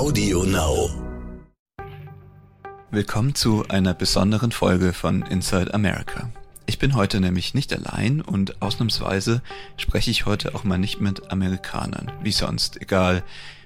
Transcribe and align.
Audio 0.00 0.44
Now. 0.44 0.88
Willkommen 2.90 3.34
zu 3.34 3.68
einer 3.68 3.92
besonderen 3.92 4.50
Folge 4.50 4.94
von 4.94 5.20
Inside 5.20 5.74
America. 5.74 6.30
Ich 6.64 6.78
bin 6.78 6.94
heute 6.94 7.20
nämlich 7.20 7.52
nicht 7.52 7.70
allein 7.74 8.22
und 8.22 8.62
ausnahmsweise 8.62 9.42
spreche 9.76 10.10
ich 10.10 10.24
heute 10.24 10.54
auch 10.54 10.64
mal 10.64 10.78
nicht 10.78 11.02
mit 11.02 11.30
Amerikanern, 11.30 12.10
wie 12.22 12.32
sonst, 12.32 12.80
egal 12.80 13.22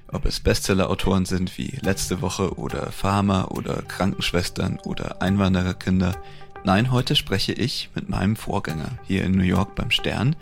ob 0.08 0.26
es 0.26 0.40
Bestseller-Autoren 0.40 1.24
sind 1.24 1.56
wie 1.56 1.78
letzte 1.82 2.20
Woche 2.20 2.58
oder 2.58 2.90
Farmer 2.90 3.52
oder 3.52 3.82
Krankenschwestern 3.82 4.80
oder 4.80 5.22
Einwandererkinder. 5.22 6.16
Nein, 6.64 6.90
heute 6.90 7.14
spreche 7.14 7.52
ich 7.52 7.90
mit 7.94 8.08
meinem 8.08 8.34
Vorgänger 8.34 8.98
hier 9.04 9.22
in 9.22 9.36
New 9.36 9.44
York 9.44 9.76
beim 9.76 9.92
Stern. 9.92 10.34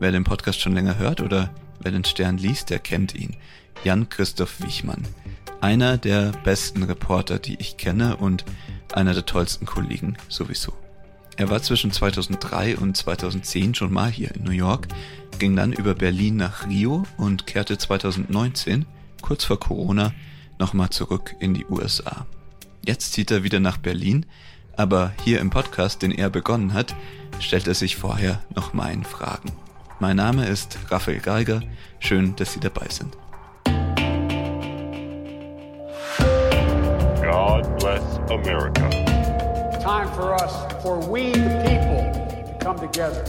Wer 0.00 0.12
den 0.12 0.24
Podcast 0.24 0.60
schon 0.60 0.74
länger 0.74 0.98
hört 0.98 1.22
oder 1.22 1.48
wer 1.80 1.92
den 1.92 2.04
Stern 2.04 2.36
liest, 2.36 2.68
der 2.68 2.78
kennt 2.78 3.14
ihn. 3.14 3.38
Jan-Christoph 3.84 4.60
Wichmann. 4.60 5.06
Einer 5.60 5.98
der 5.98 6.32
besten 6.44 6.82
Reporter, 6.82 7.38
die 7.38 7.56
ich 7.60 7.76
kenne 7.76 8.16
und 8.16 8.44
einer 8.92 9.14
der 9.14 9.26
tollsten 9.26 9.66
Kollegen 9.66 10.16
sowieso. 10.28 10.72
Er 11.36 11.48
war 11.48 11.62
zwischen 11.62 11.90
2003 11.90 12.76
und 12.76 12.96
2010 12.96 13.74
schon 13.74 13.92
mal 13.92 14.10
hier 14.10 14.34
in 14.34 14.44
New 14.44 14.50
York, 14.50 14.88
ging 15.38 15.56
dann 15.56 15.72
über 15.72 15.94
Berlin 15.94 16.36
nach 16.36 16.66
Rio 16.66 17.04
und 17.16 17.46
kehrte 17.46 17.78
2019, 17.78 18.84
kurz 19.22 19.44
vor 19.44 19.58
Corona, 19.58 20.12
nochmal 20.58 20.90
zurück 20.90 21.34
in 21.40 21.54
die 21.54 21.64
USA. 21.64 22.26
Jetzt 22.84 23.12
zieht 23.14 23.30
er 23.30 23.42
wieder 23.42 23.60
nach 23.60 23.78
Berlin, 23.78 24.26
aber 24.76 25.12
hier 25.24 25.40
im 25.40 25.50
Podcast, 25.50 26.02
den 26.02 26.12
er 26.12 26.28
begonnen 26.28 26.74
hat, 26.74 26.94
stellt 27.38 27.66
er 27.66 27.74
sich 27.74 27.96
vorher 27.96 28.42
noch 28.54 28.74
meinen 28.74 29.04
Fragen. 29.04 29.52
Mein 29.98 30.16
Name 30.16 30.46
ist 30.46 30.78
Raphael 30.88 31.20
Geiger, 31.20 31.62
schön, 32.00 32.36
dass 32.36 32.52
Sie 32.52 32.60
dabei 32.60 32.88
sind. 32.88 33.16
God 37.30 37.78
bless 37.78 38.02
America. 38.28 38.90
Time 39.80 40.08
for 40.16 40.34
us, 40.34 40.52
for 40.82 40.98
we 40.98 41.30
the 41.30 41.62
people, 41.64 42.02
to 42.44 42.58
come 42.60 42.76
together. 42.76 43.24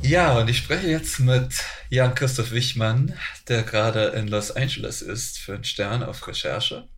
Ja, 0.00 0.38
und 0.38 0.48
ich 0.48 0.58
spreche 0.58 0.86
jetzt 0.86 1.18
mit 1.18 1.64
Jan-Christoph 1.90 2.52
Wichmann, 2.52 3.14
der 3.48 3.64
gerade 3.64 4.10
in 4.10 4.28
Los 4.28 4.52
Angeles 4.52 5.02
ist 5.02 5.40
für 5.40 5.54
einen 5.54 5.64
Stern 5.64 6.04
auf 6.04 6.28
Recherche. 6.28 6.88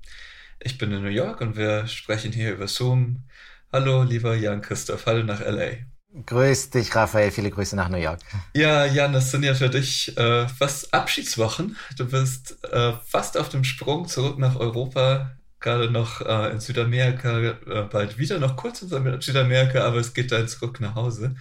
Ich 0.58 0.76
bin 0.76 0.92
in 0.92 1.02
New 1.02 1.08
York 1.08 1.40
und 1.40 1.56
wir 1.56 1.86
sprechen 1.86 2.32
hier 2.32 2.52
über 2.52 2.68
Zoom. 2.68 3.24
Hallo, 3.72 4.02
lieber 4.02 4.34
Jan-Christoph, 4.34 5.06
hallo 5.06 5.22
nach 5.22 5.40
LA. 5.40 5.89
Grüß 6.26 6.70
dich, 6.70 6.94
Raphael. 6.94 7.30
Viele 7.30 7.50
Grüße 7.50 7.76
nach 7.76 7.88
New 7.88 7.96
York. 7.96 8.20
Ja, 8.54 8.84
Jan, 8.84 9.12
das 9.12 9.30
sind 9.30 9.44
ja 9.44 9.54
für 9.54 9.70
dich 9.70 10.16
äh, 10.16 10.48
fast 10.48 10.92
Abschiedswochen. 10.92 11.76
Du 11.96 12.08
bist 12.08 12.62
äh, 12.64 12.92
fast 13.06 13.38
auf 13.38 13.48
dem 13.48 13.62
Sprung 13.62 14.08
zurück 14.08 14.38
nach 14.38 14.56
Europa, 14.56 15.36
gerade 15.60 15.88
noch 15.90 16.20
äh, 16.20 16.50
in 16.50 16.58
Südamerika, 16.58 17.38
äh, 17.38 17.82
bald 17.90 18.18
wieder 18.18 18.40
noch 18.40 18.56
kurz 18.56 18.82
in 18.82 19.20
Südamerika, 19.20 19.84
aber 19.84 19.98
es 19.98 20.12
geht 20.12 20.32
dann 20.32 20.48
zurück 20.48 20.80
nach 20.80 20.96
Hause. 20.96 21.36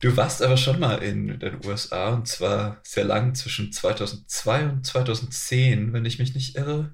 Du 0.00 0.14
warst 0.18 0.42
aber 0.42 0.58
schon 0.58 0.78
mal 0.78 1.02
in 1.02 1.38
den 1.38 1.64
USA 1.64 2.10
und 2.10 2.28
zwar 2.28 2.76
sehr 2.82 3.04
lang 3.04 3.34
zwischen 3.34 3.72
2002 3.72 4.64
und 4.64 4.86
2010, 4.86 5.94
wenn 5.94 6.04
ich 6.04 6.18
mich 6.18 6.34
nicht 6.34 6.56
irre. 6.56 6.92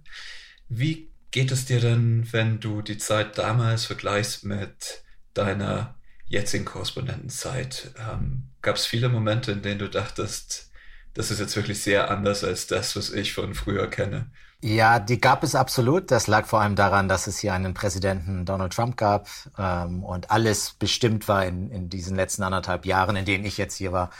Wie 0.68 1.10
geht 1.32 1.50
es 1.50 1.64
dir 1.64 1.80
denn, 1.80 2.28
wenn 2.30 2.60
du 2.60 2.82
die 2.82 2.98
Zeit 2.98 3.36
damals 3.36 3.86
vergleichst 3.86 4.44
mit 4.44 5.02
deiner 5.34 5.96
jetzigen 6.32 6.64
Korrespondentenzeit? 6.64 7.92
Ähm, 7.98 8.48
Gab 8.62 8.76
es 8.76 8.86
viele 8.86 9.08
Momente, 9.08 9.52
in 9.52 9.62
denen 9.62 9.78
du 9.78 9.88
dachtest, 9.88 10.70
das 11.14 11.30
ist 11.30 11.40
jetzt 11.40 11.56
wirklich 11.56 11.82
sehr 11.82 12.10
anders 12.10 12.42
als 12.42 12.66
das, 12.66 12.96
was 12.96 13.10
ich 13.10 13.34
von 13.34 13.54
früher 13.54 13.88
kenne? 13.88 14.30
Ja, 14.64 15.00
die 15.00 15.20
gab 15.20 15.42
es 15.42 15.54
absolut. 15.54 16.10
Das 16.10 16.28
lag 16.28 16.46
vor 16.46 16.60
allem 16.60 16.76
daran, 16.76 17.08
dass 17.08 17.26
es 17.26 17.38
hier 17.38 17.52
einen 17.52 17.74
Präsidenten 17.74 18.46
Donald 18.46 18.72
Trump 18.72 18.96
gab 18.96 19.28
ähm, 19.58 20.04
und 20.04 20.30
alles 20.30 20.74
bestimmt 20.78 21.26
war 21.28 21.44
in, 21.44 21.70
in 21.70 21.88
diesen 21.88 22.16
letzten 22.16 22.44
anderthalb 22.44 22.86
Jahren, 22.86 23.16
in 23.16 23.24
denen 23.24 23.44
ich 23.44 23.58
jetzt 23.58 23.74
hier 23.74 23.92
war, 23.92 24.10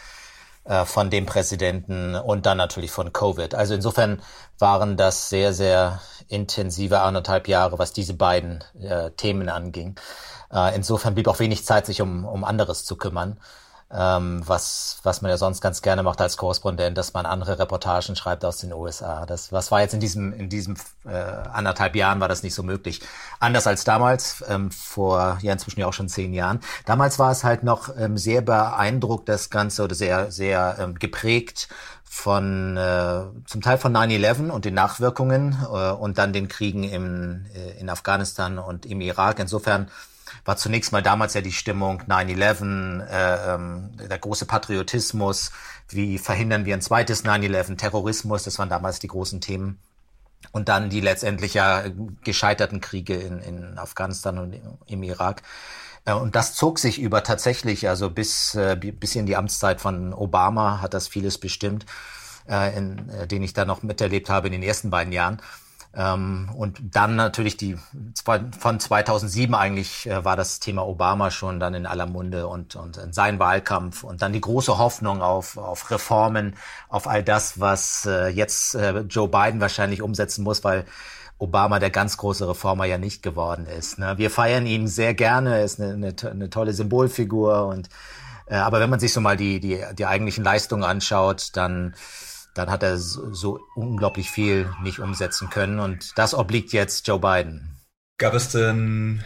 äh, 0.64 0.84
von 0.84 1.10
dem 1.10 1.26
Präsidenten 1.26 2.16
und 2.16 2.44
dann 2.44 2.58
natürlich 2.58 2.90
von 2.90 3.12
Covid. 3.12 3.54
Also 3.54 3.74
insofern 3.74 4.20
waren 4.58 4.96
das 4.96 5.28
sehr, 5.28 5.54
sehr 5.54 6.00
intensive 6.32 7.00
anderthalb 7.00 7.46
Jahre, 7.46 7.78
was 7.78 7.92
diese 7.92 8.14
beiden 8.14 8.64
äh, 8.80 9.10
Themen 9.12 9.48
anging. 9.48 9.96
Äh, 10.52 10.74
insofern 10.74 11.14
blieb 11.14 11.28
auch 11.28 11.38
wenig 11.38 11.64
Zeit, 11.64 11.86
sich 11.86 12.00
um, 12.00 12.24
um 12.24 12.44
anderes 12.44 12.84
zu 12.84 12.96
kümmern. 12.96 13.38
Ähm, 13.94 14.42
was, 14.46 14.98
was 15.02 15.20
man 15.20 15.30
ja 15.30 15.36
sonst 15.36 15.60
ganz 15.60 15.82
gerne 15.82 16.02
macht 16.02 16.20
als 16.22 16.38
Korrespondent, 16.38 16.96
dass 16.96 17.12
man 17.12 17.26
andere 17.26 17.58
Reportagen 17.58 18.16
schreibt 18.16 18.42
aus 18.44 18.56
den 18.58 18.72
USA. 18.72 19.26
Das, 19.26 19.52
was 19.52 19.70
war 19.70 19.82
jetzt 19.82 19.92
in 19.92 20.00
diesem, 20.00 20.32
in 20.32 20.48
diesem 20.48 20.76
äh, 21.04 21.10
anderthalb 21.12 21.94
Jahren 21.94 22.18
war 22.18 22.28
das 22.28 22.42
nicht 22.42 22.54
so 22.54 22.62
möglich. 22.62 23.02
Anders 23.38 23.66
als 23.66 23.84
damals, 23.84 24.42
ähm, 24.48 24.70
vor 24.70 25.38
ja 25.42 25.52
inzwischen 25.52 25.80
ja 25.80 25.86
auch 25.86 25.92
schon 25.92 26.08
zehn 26.08 26.32
Jahren. 26.32 26.60
Damals 26.86 27.18
war 27.18 27.30
es 27.30 27.44
halt 27.44 27.64
noch 27.64 27.94
ähm, 27.96 28.16
sehr 28.16 28.40
beeindruckt, 28.40 29.28
das 29.28 29.50
Ganze, 29.50 29.82
oder 29.82 29.94
sehr, 29.94 30.32
sehr 30.32 30.76
ähm, 30.78 30.98
geprägt 30.98 31.68
von 32.04 32.76
äh, 32.76 33.22
zum 33.46 33.62
Teil 33.62 33.78
von 33.78 33.96
9-11 33.96 34.50
und 34.50 34.66
den 34.66 34.74
Nachwirkungen 34.74 35.56
äh, 35.62 35.92
und 35.92 36.18
dann 36.18 36.34
den 36.34 36.46
Kriegen 36.46 36.84
im, 36.84 37.46
äh, 37.54 37.80
in 37.80 37.88
Afghanistan 37.88 38.58
und 38.58 38.84
im 38.84 39.00
Irak. 39.00 39.38
Insofern 39.38 39.88
war 40.44 40.56
zunächst 40.56 40.92
mal 40.92 41.02
damals 41.02 41.34
ja 41.34 41.40
die 41.40 41.52
Stimmung 41.52 42.02
9-11, 42.02 43.06
äh, 43.06 43.54
ähm, 43.54 43.90
der 43.96 44.18
große 44.18 44.46
Patriotismus, 44.46 45.52
wie 45.88 46.18
verhindern 46.18 46.64
wir 46.64 46.74
ein 46.74 46.82
zweites 46.82 47.24
9-11, 47.24 47.76
Terrorismus, 47.76 48.44
das 48.44 48.58
waren 48.58 48.68
damals 48.68 48.98
die 48.98 49.08
großen 49.08 49.40
Themen. 49.40 49.78
Und 50.50 50.68
dann 50.68 50.90
die 50.90 51.00
letztendlich 51.00 51.54
ja 51.54 51.84
gescheiterten 52.24 52.80
Kriege 52.80 53.14
in, 53.14 53.38
in 53.38 53.78
Afghanistan 53.78 54.38
und 54.38 54.60
im 54.86 55.02
Irak. 55.02 55.42
Äh, 56.04 56.14
und 56.14 56.34
das 56.34 56.54
zog 56.54 56.78
sich 56.78 57.00
über 57.00 57.22
tatsächlich, 57.22 57.88
also 57.88 58.10
bis, 58.10 58.54
äh, 58.54 58.76
bis 58.76 59.14
in 59.14 59.26
die 59.26 59.36
Amtszeit 59.36 59.80
von 59.80 60.12
Obama 60.12 60.80
hat 60.80 60.94
das 60.94 61.08
vieles 61.08 61.38
bestimmt, 61.38 61.86
äh, 62.48 62.76
in, 62.76 63.10
den 63.28 63.42
ich 63.42 63.52
da 63.52 63.64
noch 63.64 63.82
miterlebt 63.82 64.30
habe 64.30 64.48
in 64.48 64.52
den 64.52 64.62
ersten 64.62 64.90
beiden 64.90 65.12
Jahren. 65.12 65.40
Ähm, 65.94 66.50
und 66.56 66.80
dann 66.94 67.16
natürlich 67.16 67.58
die 67.58 67.76
von 68.24 68.80
2007 68.80 69.54
eigentlich 69.54 70.06
äh, 70.06 70.24
war 70.24 70.36
das 70.36 70.58
Thema 70.58 70.86
Obama 70.86 71.30
schon 71.30 71.60
dann 71.60 71.74
in 71.74 71.84
aller 71.84 72.06
Munde 72.06 72.46
und 72.46 72.76
und 72.76 72.98
sein 73.10 73.38
Wahlkampf 73.38 74.02
und 74.02 74.22
dann 74.22 74.32
die 74.32 74.40
große 74.40 74.78
Hoffnung 74.78 75.20
auf 75.20 75.58
auf 75.58 75.90
Reformen, 75.90 76.56
auf 76.88 77.06
all 77.06 77.22
das, 77.22 77.60
was 77.60 78.06
äh, 78.06 78.28
jetzt 78.28 78.74
äh, 78.74 79.00
Joe 79.00 79.28
Biden 79.28 79.60
wahrscheinlich 79.60 80.00
umsetzen 80.00 80.44
muss, 80.44 80.64
weil 80.64 80.86
Obama 81.38 81.78
der 81.78 81.90
ganz 81.90 82.16
große 82.16 82.48
Reformer 82.48 82.86
ja 82.86 82.96
nicht 82.96 83.22
geworden 83.22 83.66
ist. 83.66 83.98
Ne? 83.98 84.16
Wir 84.16 84.30
feiern 84.30 84.64
ihn 84.64 84.86
sehr 84.86 85.12
gerne, 85.12 85.58
er 85.58 85.64
ist 85.64 85.78
eine, 85.78 85.92
eine, 85.92 86.14
eine 86.30 86.48
tolle 86.48 86.72
Symbolfigur 86.72 87.66
und 87.66 87.90
äh, 88.46 88.56
aber 88.56 88.80
wenn 88.80 88.88
man 88.88 89.00
sich 89.00 89.12
so 89.12 89.20
mal 89.20 89.36
die 89.36 89.60
die 89.60 89.84
die 89.98 90.06
eigentlichen 90.06 90.42
Leistungen 90.42 90.84
anschaut, 90.84 91.50
dann 91.52 91.94
dann 92.54 92.70
hat 92.70 92.82
er 92.82 92.98
so, 92.98 93.60
unglaublich 93.74 94.30
viel 94.30 94.70
nicht 94.82 94.98
umsetzen 94.98 95.50
können. 95.50 95.78
Und 95.80 96.12
das 96.16 96.34
obliegt 96.34 96.72
jetzt 96.72 97.06
Joe 97.06 97.18
Biden. 97.18 97.76
Gab 98.18 98.34
es 98.34 98.50
denn 98.50 99.24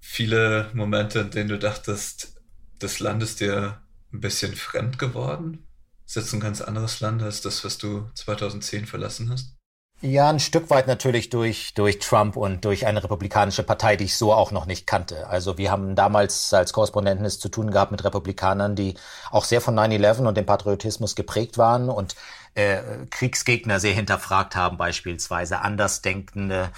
viele 0.00 0.70
Momente, 0.72 1.20
in 1.20 1.30
denen 1.30 1.48
du 1.48 1.58
dachtest, 1.58 2.40
das 2.78 3.00
Land 3.00 3.22
ist 3.22 3.40
dir 3.40 3.80
ein 4.12 4.20
bisschen 4.20 4.54
fremd 4.54 4.98
geworden? 4.98 5.66
Ist 6.06 6.16
jetzt 6.16 6.32
ein 6.32 6.40
ganz 6.40 6.60
anderes 6.60 7.00
Land 7.00 7.22
als 7.22 7.42
das, 7.42 7.64
was 7.64 7.76
du 7.76 8.08
2010 8.14 8.86
verlassen 8.86 9.28
hast? 9.30 9.57
Ja, 10.00 10.30
ein 10.30 10.38
Stück 10.38 10.70
weit 10.70 10.86
natürlich 10.86 11.28
durch, 11.28 11.74
durch 11.74 11.98
Trump 11.98 12.36
und 12.36 12.64
durch 12.64 12.86
eine 12.86 13.02
republikanische 13.02 13.64
Partei, 13.64 13.96
die 13.96 14.04
ich 14.04 14.16
so 14.16 14.32
auch 14.32 14.52
noch 14.52 14.66
nicht 14.66 14.86
kannte. 14.86 15.26
Also 15.26 15.58
wir 15.58 15.72
haben 15.72 15.96
damals 15.96 16.54
als 16.54 16.72
Korrespondenten 16.72 17.26
es 17.26 17.40
zu 17.40 17.48
tun 17.48 17.72
gehabt 17.72 17.90
mit 17.90 18.04
Republikanern, 18.04 18.76
die 18.76 18.94
auch 19.32 19.42
sehr 19.42 19.60
von 19.60 19.76
9-11 19.76 20.28
und 20.28 20.36
dem 20.36 20.46
Patriotismus 20.46 21.16
geprägt 21.16 21.58
waren 21.58 21.88
und 21.88 22.14
äh, 22.54 22.80
Kriegsgegner 23.10 23.80
sehr 23.80 23.92
hinterfragt 23.92 24.54
haben, 24.54 24.76
beispielsweise 24.76 25.62
Andersdenkende, 25.62 26.70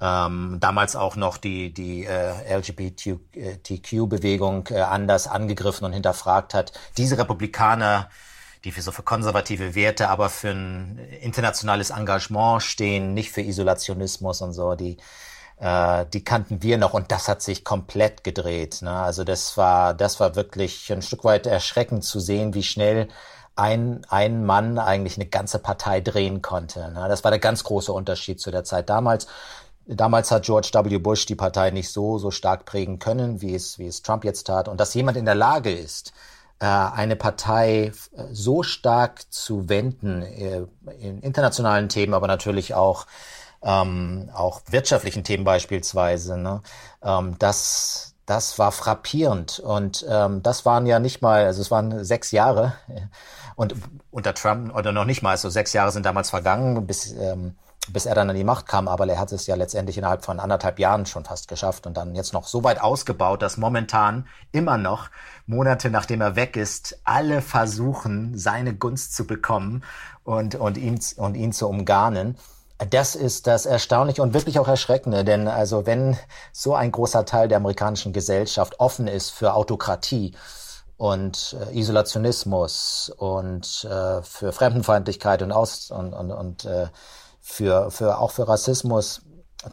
ähm, 0.00 0.56
damals 0.58 0.96
auch 0.96 1.16
noch 1.16 1.36
die, 1.36 1.74
die 1.74 2.06
äh, 2.06 2.56
LGBTQ-Bewegung 2.56 4.68
äh, 4.70 4.80
anders 4.80 5.26
angegriffen 5.26 5.84
und 5.84 5.92
hinterfragt 5.92 6.54
hat. 6.54 6.72
Diese 6.96 7.18
Republikaner 7.18 8.08
die 8.64 8.72
für 8.72 8.82
so 8.82 8.92
für 8.92 9.02
konservative 9.02 9.74
Werte, 9.74 10.08
aber 10.08 10.28
für 10.28 10.50
ein 10.50 10.98
internationales 11.20 11.90
Engagement 11.90 12.62
stehen, 12.62 13.14
nicht 13.14 13.32
für 13.32 13.42
Isolationismus 13.42 14.40
und 14.42 14.52
so, 14.52 14.74
die 14.74 14.98
äh, 15.58 16.06
die 16.12 16.24
kannten 16.24 16.62
wir 16.62 16.78
noch 16.78 16.94
und 16.94 17.12
das 17.12 17.28
hat 17.28 17.42
sich 17.42 17.64
komplett 17.64 18.24
gedreht. 18.24 18.82
Ne? 18.82 18.92
Also 18.92 19.24
das 19.24 19.56
war 19.56 19.94
das 19.94 20.20
war 20.20 20.36
wirklich 20.36 20.92
ein 20.92 21.02
Stück 21.02 21.24
weit 21.24 21.46
erschreckend 21.46 22.04
zu 22.04 22.20
sehen, 22.20 22.54
wie 22.54 22.62
schnell 22.62 23.08
ein, 23.56 24.04
ein 24.08 24.44
Mann 24.44 24.78
eigentlich 24.78 25.16
eine 25.16 25.26
ganze 25.26 25.58
Partei 25.58 26.00
drehen 26.00 26.42
konnte. 26.42 26.90
Ne? 26.92 27.06
Das 27.08 27.24
war 27.24 27.30
der 27.30 27.40
ganz 27.40 27.64
große 27.64 27.92
Unterschied 27.92 28.40
zu 28.40 28.50
der 28.50 28.64
Zeit 28.64 28.88
damals. 28.88 29.26
Damals 29.86 30.30
hat 30.30 30.44
George 30.44 30.70
W. 30.72 30.98
Bush 30.98 31.26
die 31.26 31.34
Partei 31.34 31.70
nicht 31.70 31.90
so, 31.90 32.18
so 32.18 32.30
stark 32.30 32.64
prägen 32.64 32.98
können, 32.98 33.42
wie 33.42 33.54
es, 33.54 33.78
wie 33.78 33.86
es 33.86 34.02
Trump 34.02 34.24
jetzt 34.24 34.46
tat. 34.46 34.68
Und 34.68 34.80
dass 34.80 34.94
jemand 34.94 35.16
in 35.16 35.24
der 35.24 35.34
Lage 35.34 35.72
ist, 35.72 36.12
eine 36.66 37.16
Partei 37.16 37.92
so 38.30 38.62
stark 38.62 39.32
zu 39.32 39.68
wenden 39.68 40.22
äh, 40.22 40.62
in 41.00 41.20
internationalen 41.20 41.88
Themen, 41.88 42.14
aber 42.14 42.28
natürlich 42.28 42.74
auch 42.74 43.06
ähm, 43.62 44.30
auch 44.34 44.60
wirtschaftlichen 44.68 45.24
Themen 45.24 45.44
beispielsweise, 45.44 46.36
ne? 46.36 46.62
ähm, 47.02 47.36
das, 47.38 48.14
das 48.26 48.58
war 48.58 48.72
frappierend. 48.72 49.60
Und 49.60 50.04
ähm, 50.08 50.42
das 50.42 50.64
waren 50.64 50.86
ja 50.86 50.98
nicht 50.98 51.22
mal, 51.22 51.44
also 51.44 51.62
es 51.62 51.70
waren 51.70 52.04
sechs 52.04 52.32
Jahre 52.32 52.74
und 53.56 53.74
unter 54.10 54.34
Trump, 54.34 54.74
oder 54.74 54.92
noch 54.92 55.04
nicht 55.04 55.22
mal, 55.22 55.36
so 55.36 55.48
sechs 55.48 55.72
Jahre 55.72 55.92
sind 55.92 56.06
damals 56.06 56.30
vergangen, 56.30 56.86
bis, 56.86 57.12
ähm, 57.12 57.56
bis 57.90 58.06
er 58.06 58.14
dann 58.14 58.30
an 58.30 58.36
die 58.36 58.44
Macht 58.44 58.66
kam, 58.66 58.86
aber 58.86 59.08
er 59.08 59.18
hat 59.18 59.32
es 59.32 59.46
ja 59.46 59.56
letztendlich 59.56 59.98
innerhalb 59.98 60.24
von 60.24 60.38
anderthalb 60.38 60.78
Jahren 60.78 61.04
schon 61.04 61.24
fast 61.24 61.48
geschafft 61.48 61.86
und 61.86 61.96
dann 61.96 62.14
jetzt 62.14 62.32
noch 62.32 62.46
so 62.46 62.62
weit 62.62 62.80
ausgebaut, 62.80 63.42
dass 63.42 63.56
momentan 63.56 64.26
immer 64.52 64.78
noch, 64.78 65.10
Monate 65.46 65.90
nachdem 65.90 66.20
er 66.20 66.36
weg 66.36 66.56
ist, 66.56 67.00
alle 67.04 67.42
versuchen, 67.42 68.38
seine 68.38 68.74
Gunst 68.74 69.16
zu 69.16 69.26
bekommen 69.26 69.82
und, 70.22 70.54
und, 70.54 70.76
ihn, 70.76 71.00
und 71.16 71.34
ihn 71.34 71.52
zu 71.52 71.68
umgarnen. 71.68 72.36
Das 72.90 73.14
ist 73.14 73.46
das 73.46 73.66
Erstaunliche 73.66 74.22
und 74.22 74.34
wirklich 74.34 74.58
auch 74.58 74.68
Erschreckende, 74.68 75.24
denn 75.24 75.48
also 75.48 75.86
wenn 75.86 76.16
so 76.52 76.74
ein 76.74 76.90
großer 76.92 77.24
Teil 77.24 77.48
der 77.48 77.58
amerikanischen 77.58 78.12
Gesellschaft 78.12 78.78
offen 78.80 79.08
ist 79.08 79.30
für 79.30 79.54
Autokratie 79.54 80.34
und 80.96 81.56
äh, 81.60 81.78
Isolationismus 81.78 83.12
und 83.16 83.84
äh, 83.84 84.22
für 84.22 84.52
Fremdenfeindlichkeit 84.52 85.42
und 85.42 85.50
aus 85.52 85.90
und, 85.90 86.12
und, 86.12 86.30
und 86.30 86.64
äh, 86.64 86.86
für, 87.42 87.90
für 87.90 88.18
auch 88.18 88.30
für 88.30 88.48
Rassismus, 88.48 89.22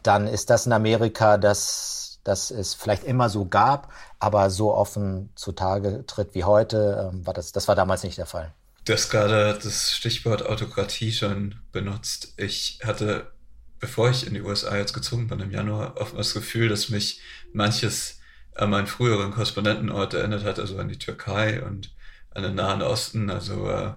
dann 0.02 0.26
ist 0.26 0.50
das 0.50 0.66
in 0.66 0.72
Amerika, 0.72 1.38
das, 1.38 2.20
das 2.24 2.50
es 2.50 2.74
vielleicht 2.74 3.04
immer 3.04 3.30
so 3.30 3.46
gab, 3.46 3.92
aber 4.18 4.50
so 4.50 4.74
offen 4.74 5.30
zutage 5.36 6.04
tritt 6.06 6.34
wie 6.34 6.44
heute, 6.44 7.10
äh, 7.12 7.26
war 7.26 7.32
das, 7.32 7.52
das 7.52 7.68
war 7.68 7.76
damals 7.76 8.02
nicht 8.02 8.18
der 8.18 8.26
Fall. 8.26 8.52
Du 8.84 8.92
hast 8.92 9.10
gerade 9.10 9.58
das 9.62 9.92
Stichwort 9.92 10.44
Autokratie 10.44 11.12
schon 11.12 11.54
benutzt. 11.70 12.34
Ich 12.36 12.80
hatte, 12.82 13.30
bevor 13.78 14.10
ich 14.10 14.26
in 14.26 14.34
die 14.34 14.42
USA 14.42 14.76
jetzt 14.76 14.94
gezogen 14.94 15.28
bin 15.28 15.40
im 15.40 15.50
Januar, 15.50 15.96
oft 15.98 16.18
das 16.18 16.34
Gefühl, 16.34 16.68
dass 16.68 16.88
mich 16.88 17.20
manches 17.52 18.18
an 18.54 18.70
meinen 18.70 18.86
früheren 18.86 19.30
Korrespondentenort 19.30 20.14
erinnert 20.14 20.44
hat, 20.44 20.58
also 20.58 20.78
an 20.78 20.88
die 20.88 20.98
Türkei 20.98 21.62
und 21.62 21.94
an 22.30 22.42
den 22.42 22.54
Nahen 22.56 22.82
Osten, 22.82 23.30
also 23.30 23.68
äh, 23.70 23.92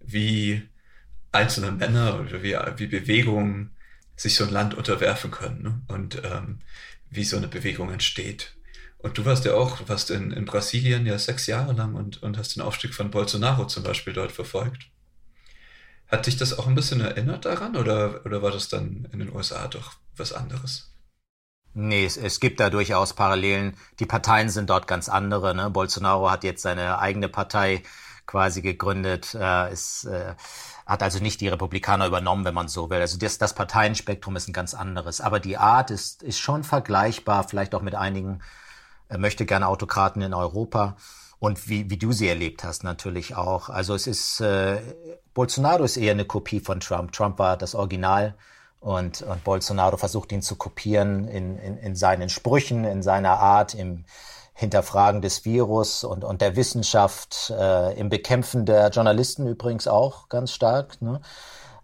wie 0.00 0.68
einzelne 1.38 1.72
Männer 1.72 2.20
oder 2.20 2.42
wie, 2.42 2.56
wie 2.76 2.86
Bewegungen 2.86 3.76
sich 4.16 4.34
so 4.34 4.44
ein 4.44 4.50
Land 4.50 4.74
unterwerfen 4.74 5.30
können 5.30 5.62
ne? 5.62 5.80
und 5.88 6.22
ähm, 6.24 6.60
wie 7.10 7.24
so 7.24 7.36
eine 7.36 7.48
Bewegung 7.48 7.90
entsteht. 7.90 8.56
Und 8.98 9.16
du 9.16 9.24
warst 9.24 9.44
ja 9.44 9.54
auch, 9.54 9.78
du 9.78 9.88
warst 9.88 10.10
in, 10.10 10.32
in 10.32 10.44
Brasilien 10.44 11.06
ja 11.06 11.18
sechs 11.18 11.46
Jahre 11.46 11.72
lang 11.72 11.94
und, 11.94 12.20
und 12.22 12.36
hast 12.36 12.56
den 12.56 12.62
Aufstieg 12.62 12.94
von 12.94 13.10
Bolsonaro 13.10 13.66
zum 13.66 13.84
Beispiel 13.84 14.12
dort 14.12 14.32
verfolgt. 14.32 14.90
Hat 16.08 16.26
dich 16.26 16.36
das 16.36 16.58
auch 16.58 16.66
ein 16.66 16.74
bisschen 16.74 17.00
erinnert 17.00 17.44
daran 17.44 17.76
oder, 17.76 18.24
oder 18.24 18.42
war 18.42 18.50
das 18.50 18.68
dann 18.68 19.08
in 19.12 19.20
den 19.20 19.32
USA 19.32 19.68
doch 19.68 19.92
was 20.16 20.32
anderes? 20.32 20.92
Nee, 21.74 22.06
es, 22.06 22.16
es 22.16 22.40
gibt 22.40 22.58
da 22.58 22.70
durchaus 22.70 23.14
Parallelen. 23.14 23.76
Die 24.00 24.06
Parteien 24.06 24.48
sind 24.48 24.68
dort 24.68 24.88
ganz 24.88 25.08
andere. 25.08 25.54
Ne? 25.54 25.70
Bolsonaro 25.70 26.30
hat 26.30 26.42
jetzt 26.42 26.62
seine 26.62 26.98
eigene 26.98 27.28
Partei 27.28 27.84
quasi 28.26 28.62
gegründet, 28.62 29.34
äh, 29.34 29.72
ist, 29.72 30.04
äh, 30.04 30.34
hat 30.88 31.02
also 31.04 31.20
nicht 31.20 31.40
die 31.40 31.48
Republikaner 31.48 32.06
übernommen, 32.06 32.44
wenn 32.44 32.54
man 32.54 32.66
so 32.66 32.90
will. 32.90 33.00
Also 33.00 33.18
das, 33.18 33.38
das 33.38 33.54
Parteienspektrum 33.54 34.34
ist 34.34 34.48
ein 34.48 34.52
ganz 34.52 34.74
anderes. 34.74 35.20
Aber 35.20 35.38
die 35.38 35.58
Art 35.58 35.92
ist, 35.92 36.24
ist 36.24 36.40
schon 36.40 36.64
vergleichbar, 36.64 37.46
vielleicht 37.46 37.74
auch 37.74 37.82
mit 37.82 37.94
einigen 37.94 38.40
er 39.08 39.18
möchte 39.18 39.46
gerne 39.46 39.68
Autokraten 39.68 40.22
in 40.22 40.34
Europa 40.34 40.96
und 41.38 41.68
wie, 41.68 41.88
wie 41.90 41.96
du 41.96 42.12
sie 42.12 42.28
erlebt 42.28 42.64
hast 42.64 42.84
natürlich 42.84 43.36
auch. 43.36 43.70
Also 43.70 43.94
es 43.94 44.06
ist, 44.06 44.40
äh, 44.40 44.80
Bolsonaro 45.34 45.84
ist 45.84 45.96
eher 45.96 46.12
eine 46.12 46.24
Kopie 46.24 46.60
von 46.60 46.80
Trump. 46.80 47.12
Trump 47.12 47.38
war 47.38 47.56
das 47.56 47.74
Original 47.74 48.34
und, 48.80 49.22
und 49.22 49.44
Bolsonaro 49.44 49.96
versucht 49.96 50.32
ihn 50.32 50.42
zu 50.42 50.56
kopieren 50.56 51.26
in, 51.28 51.58
in, 51.58 51.78
in 51.78 51.96
seinen 51.96 52.28
Sprüchen, 52.28 52.84
in 52.84 53.02
seiner 53.02 53.38
Art, 53.38 53.74
im 53.74 54.04
Hinterfragen 54.58 55.22
des 55.22 55.44
Virus 55.44 56.02
und, 56.02 56.24
und 56.24 56.40
der 56.40 56.56
Wissenschaft, 56.56 57.52
äh, 57.56 57.96
im 57.96 58.08
Bekämpfen 58.08 58.66
der 58.66 58.88
Journalisten 58.88 59.46
übrigens 59.46 59.86
auch 59.86 60.28
ganz 60.28 60.50
stark. 60.50 61.00
Ne? 61.00 61.20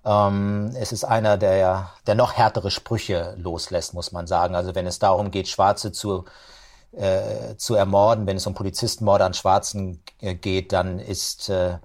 Ähm, 0.04 0.72
es 0.74 0.90
ist 0.90 1.04
einer, 1.04 1.36
der, 1.36 1.90
der 2.08 2.16
noch 2.16 2.32
härtere 2.32 2.72
Sprüche 2.72 3.36
loslässt, 3.38 3.94
muss 3.94 4.10
man 4.10 4.26
sagen. 4.26 4.56
Also 4.56 4.74
wenn 4.74 4.88
es 4.88 4.98
darum 4.98 5.30
geht, 5.30 5.46
Schwarze 5.46 5.92
zu 5.92 6.24
äh, 6.96 7.56
zu 7.56 7.76
ermorden, 7.76 8.26
wenn 8.26 8.36
es 8.36 8.46
um 8.46 8.54
Polizistenmorde 8.54 9.24
an 9.24 9.34
Schwarzen 9.34 10.02
äh, 10.20 10.34
geht, 10.34 10.72
dann 10.72 10.98
ist, 10.98 11.48
äh, 11.50 11.78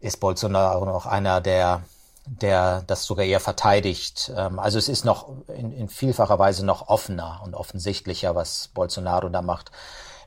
ist 0.00 0.18
Bolsonaro 0.18 0.84
noch 0.84 1.06
einer, 1.06 1.40
der, 1.40 1.82
der 2.24 2.82
das 2.86 3.04
sogar 3.04 3.24
eher 3.24 3.40
verteidigt. 3.40 4.32
Ähm, 4.36 4.58
also 4.58 4.78
es 4.78 4.88
ist 4.88 5.04
noch 5.04 5.28
in, 5.48 5.72
in 5.72 5.88
vielfacher 5.88 6.38
Weise 6.40 6.64
noch 6.64 6.88
offener 6.88 7.40
und 7.44 7.54
offensichtlicher, 7.54 8.34
was 8.34 8.68
Bolsonaro 8.74 9.28
da 9.28 9.42
macht. 9.42 9.70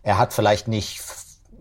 Er 0.03 0.17
hat 0.17 0.33
vielleicht 0.33 0.67
nicht 0.67 1.01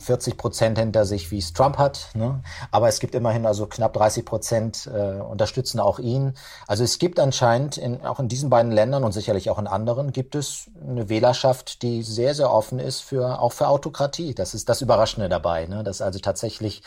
40 0.00 0.36
Prozent 0.36 0.78
hinter 0.78 1.04
sich, 1.04 1.30
wie 1.30 1.38
es 1.38 1.52
Trump 1.52 1.78
hat. 1.78 2.08
Ne? 2.14 2.42
Aber 2.70 2.88
es 2.88 3.00
gibt 3.00 3.14
immerhin 3.14 3.46
also 3.46 3.66
knapp 3.66 3.92
30 3.92 4.24
Prozent 4.24 4.90
äh, 4.92 5.20
unterstützen 5.20 5.78
auch 5.80 5.98
ihn. 5.98 6.34
Also 6.66 6.84
es 6.84 6.98
gibt 6.98 7.20
anscheinend 7.20 7.76
in, 7.76 8.04
auch 8.04 8.18
in 8.18 8.28
diesen 8.28 8.50
beiden 8.50 8.72
Ländern 8.72 9.04
und 9.04 9.12
sicherlich 9.12 9.50
auch 9.50 9.58
in 9.58 9.66
anderen 9.66 10.12
gibt 10.12 10.34
es 10.34 10.70
eine 10.82 11.08
Wählerschaft, 11.08 11.82
die 11.82 12.02
sehr, 12.02 12.34
sehr 12.34 12.52
offen 12.52 12.78
ist 12.78 13.00
für 13.00 13.40
auch 13.40 13.52
für 13.52 13.68
Autokratie. 13.68 14.34
Das 14.34 14.54
ist 14.54 14.68
das 14.68 14.80
Überraschende 14.80 15.28
dabei, 15.28 15.66
ne? 15.66 15.84
dass 15.84 16.00
also 16.00 16.18
tatsächlich 16.18 16.82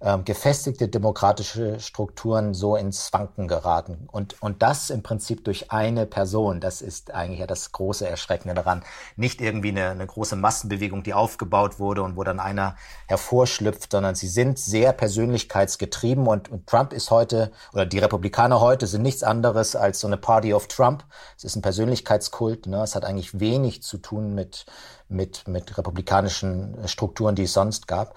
ähm, 0.00 0.24
gefestigte 0.24 0.88
demokratische 0.88 1.80
Strukturen 1.80 2.54
so 2.54 2.76
ins 2.76 3.12
Wanken 3.12 3.48
geraten. 3.48 4.08
Und, 4.12 4.40
und 4.40 4.62
das 4.62 4.90
im 4.90 5.02
Prinzip 5.02 5.44
durch 5.44 5.72
eine 5.72 6.06
Person, 6.06 6.60
das 6.60 6.82
ist 6.82 7.12
eigentlich 7.12 7.40
ja 7.40 7.48
das 7.48 7.72
große 7.72 8.08
Erschreckende 8.08 8.54
daran. 8.54 8.84
Nicht 9.16 9.40
irgendwie 9.40 9.70
eine, 9.70 9.90
eine 9.90 10.06
große 10.06 10.36
Massenbewegung, 10.36 11.02
die 11.02 11.14
aufgebaut 11.14 11.80
wurde 11.80 12.02
und 12.02 12.16
wo 12.16 12.22
dann 12.22 12.38
einer 12.38 12.76
hervorschlüpft, 13.08 13.90
sondern 13.90 14.14
sie 14.14 14.28
sind 14.28 14.58
sehr 14.58 14.92
persönlichkeitsgetrieben 14.92 16.28
und, 16.28 16.48
und 16.48 16.68
Trump 16.68 16.92
ist 16.92 17.10
heute, 17.10 17.50
oder 17.72 17.84
die 17.84 17.98
Republikaner 17.98 18.60
heute 18.60 18.86
sind 18.86 19.02
nichts 19.02 19.24
anderes 19.24 19.74
als 19.74 19.98
so 19.98 20.06
eine 20.06 20.16
Party 20.16 20.54
of 20.54 20.68
Trump. 20.68 21.04
Es 21.36 21.42
ist 21.42 21.56
ein 21.56 21.62
Persönlichkeitskult, 21.62 22.66
ne? 22.66 22.82
es 22.82 22.94
hat 22.94 23.04
eigentlich 23.04 23.40
wenig 23.40 23.82
zu 23.82 23.98
tun 23.98 24.34
mit, 24.34 24.66
mit, 25.08 25.48
mit 25.48 25.76
republikanischen 25.76 26.86
Strukturen, 26.86 27.34
die 27.34 27.44
es 27.44 27.52
sonst 27.52 27.88
gab. 27.88 28.14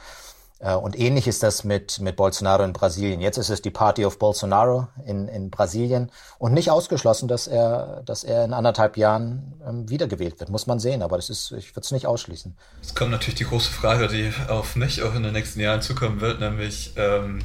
Äh, 0.62 0.76
und 0.76 0.98
ähnlich 0.98 1.28
ist 1.28 1.44
das 1.44 1.64
mit, 1.64 2.00
mit 2.00 2.16
Bolsonaro 2.16 2.64
in 2.64 2.74
Brasilien. 2.74 3.20
Jetzt 3.20 3.38
ist 3.38 3.50
es 3.50 3.62
die 3.62 3.72
Party 3.72 4.06
of 4.06 4.20
Bolsonaro 4.20 4.88
in, 5.06 5.28
in 5.28 5.50
Brasilien 5.50 6.12
und 6.38 6.54
nicht 6.54 6.70
ausgeschlossen, 6.70 7.28
dass 7.28 7.48
er, 7.48 8.04
dass 8.06 8.24
er 8.24 8.46
in 8.46 8.54
anderthalb 8.54 8.96
Jahren 8.96 9.54
ähm, 9.68 9.90
wiedergewählt 9.90 10.40
wird. 10.40 10.50
Muss 10.50 10.68
man 10.68 10.80
sehen, 10.80 11.02
aber 11.02 11.18
das 11.18 11.30
ist, 11.30 11.52
ich 11.52 11.72
würde 11.72 11.82
es 11.82 11.92
nicht 11.92 12.06
ausschließen. 12.06 12.56
Es 12.82 12.96
kommt 12.96 13.12
natürlich 13.12 13.36
die 13.36 13.46
große 13.46 13.72
Frage, 13.72 14.08
die 14.08 14.32
auf 14.48 14.76
mich 14.76 15.02
auch 15.02 15.16
in 15.16 15.24
den 15.24 15.34
nächsten 15.34 15.60
Jahren 15.60 15.82
zukommen 15.82 16.22
wird, 16.22 16.40
nämlich 16.40 16.94
ähm, 16.96 17.40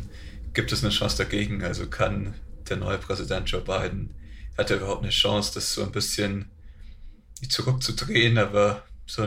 gibt 0.52 0.72
es 0.72 0.84
eine 0.84 0.92
Chance 0.92 1.16
dagegen? 1.18 1.64
Also 1.64 1.86
kann 1.86 2.34
der 2.68 2.76
neue 2.76 2.98
Präsident 2.98 3.48
Joe 3.48 3.60
Biden, 3.60 4.14
hat 4.58 4.70
er 4.70 4.78
überhaupt 4.78 5.02
eine 5.02 5.10
Chance, 5.10 5.52
das 5.54 5.72
so 5.72 5.82
ein 5.82 5.92
bisschen 5.92 6.50
zurückzudrehen, 7.48 8.38
aber 8.38 8.82
so 9.06 9.26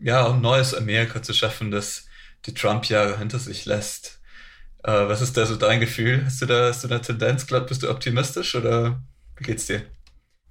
ja, 0.00 0.30
ein 0.30 0.40
neues 0.40 0.74
Amerika 0.74 1.22
zu 1.22 1.32
schaffen, 1.32 1.70
das 1.70 2.06
die 2.46 2.54
Trump-Jahre 2.54 3.18
hinter 3.18 3.38
sich 3.38 3.64
lässt. 3.66 4.20
Äh, 4.84 5.08
was 5.08 5.20
ist 5.20 5.36
da 5.36 5.46
so 5.46 5.56
dein 5.56 5.80
Gefühl? 5.80 6.24
Hast 6.24 6.40
du 6.42 6.46
da, 6.46 6.68
hast 6.68 6.84
du 6.84 6.88
eine 6.88 7.00
Tendenz, 7.00 7.46
glaub, 7.46 7.66
bist 7.66 7.82
du 7.82 7.90
optimistisch 7.90 8.54
oder 8.54 9.00
wie 9.36 9.44
geht's 9.44 9.66
dir? 9.66 9.82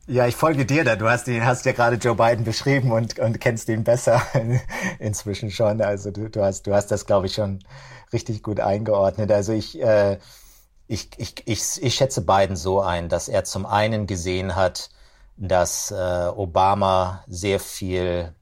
Ja, 0.08 0.28
ich 0.28 0.36
folge 0.36 0.66
dir 0.66 0.84
da. 0.84 0.96
Du 0.96 1.10
hast 1.10 1.28
ihn, 1.28 1.46
hast 1.46 1.66
ja 1.66 1.72
gerade 1.72 1.96
Joe 1.96 2.16
Biden 2.16 2.46
beschrieben 2.46 2.92
und, 2.92 3.18
und 3.18 3.42
kennst 3.42 3.70
ihn 3.70 3.84
besser 3.84 4.22
inzwischen 5.00 5.50
schon. 5.50 5.82
Also 5.82 6.12
du, 6.12 6.30
du 6.30 6.44
hast, 6.44 6.68
du 6.68 6.76
hast 6.76 6.88
das, 6.88 7.08
glaube 7.08 7.26
ich, 7.26 7.34
schon 7.34 7.60
richtig 8.14 8.44
gut 8.44 8.60
eingeordnet. 8.60 9.32
Also 9.32 9.54
ich, 9.54 9.82
äh, 9.82 10.20
ich, 10.88 11.10
ich, 11.18 11.36
ich, 11.48 11.82
ich 11.82 11.96
schätze 11.96 12.22
Biden 12.22 12.56
so 12.56 12.82
ein, 12.82 13.10
dass 13.10 13.28
er 13.28 13.46
zum 13.46 13.66
einen 13.66 14.06
gesehen 14.06 14.56
hat, 14.56 14.92
dass 15.38 15.92
äh, 15.92 15.96
Obama 15.96 17.24
sehr 17.28 17.60
viel 17.60 18.34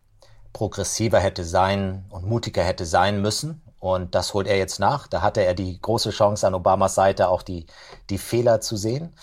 progressiver 0.54 1.20
hätte 1.20 1.44
sein 1.44 2.06
und 2.10 2.26
mutiger 2.26 2.64
hätte 2.64 2.86
sein 2.86 3.22
müssen. 3.22 3.62
Und 3.80 4.16
das 4.16 4.34
holt 4.34 4.48
er 4.48 4.58
jetzt 4.58 4.80
nach. 4.80 5.08
Da 5.08 5.22
hatte 5.22 5.44
er 5.44 5.56
die 5.56 5.82
große 5.82 6.12
Chance 6.12 6.48
an 6.48 6.54
Obamas 6.54 6.96
Seite 6.96 7.28
auch 7.28 7.42
die, 7.42 7.66
die 8.10 8.18
Fehler 8.18 8.62
zu 8.62 8.78
sehen. 8.78 9.14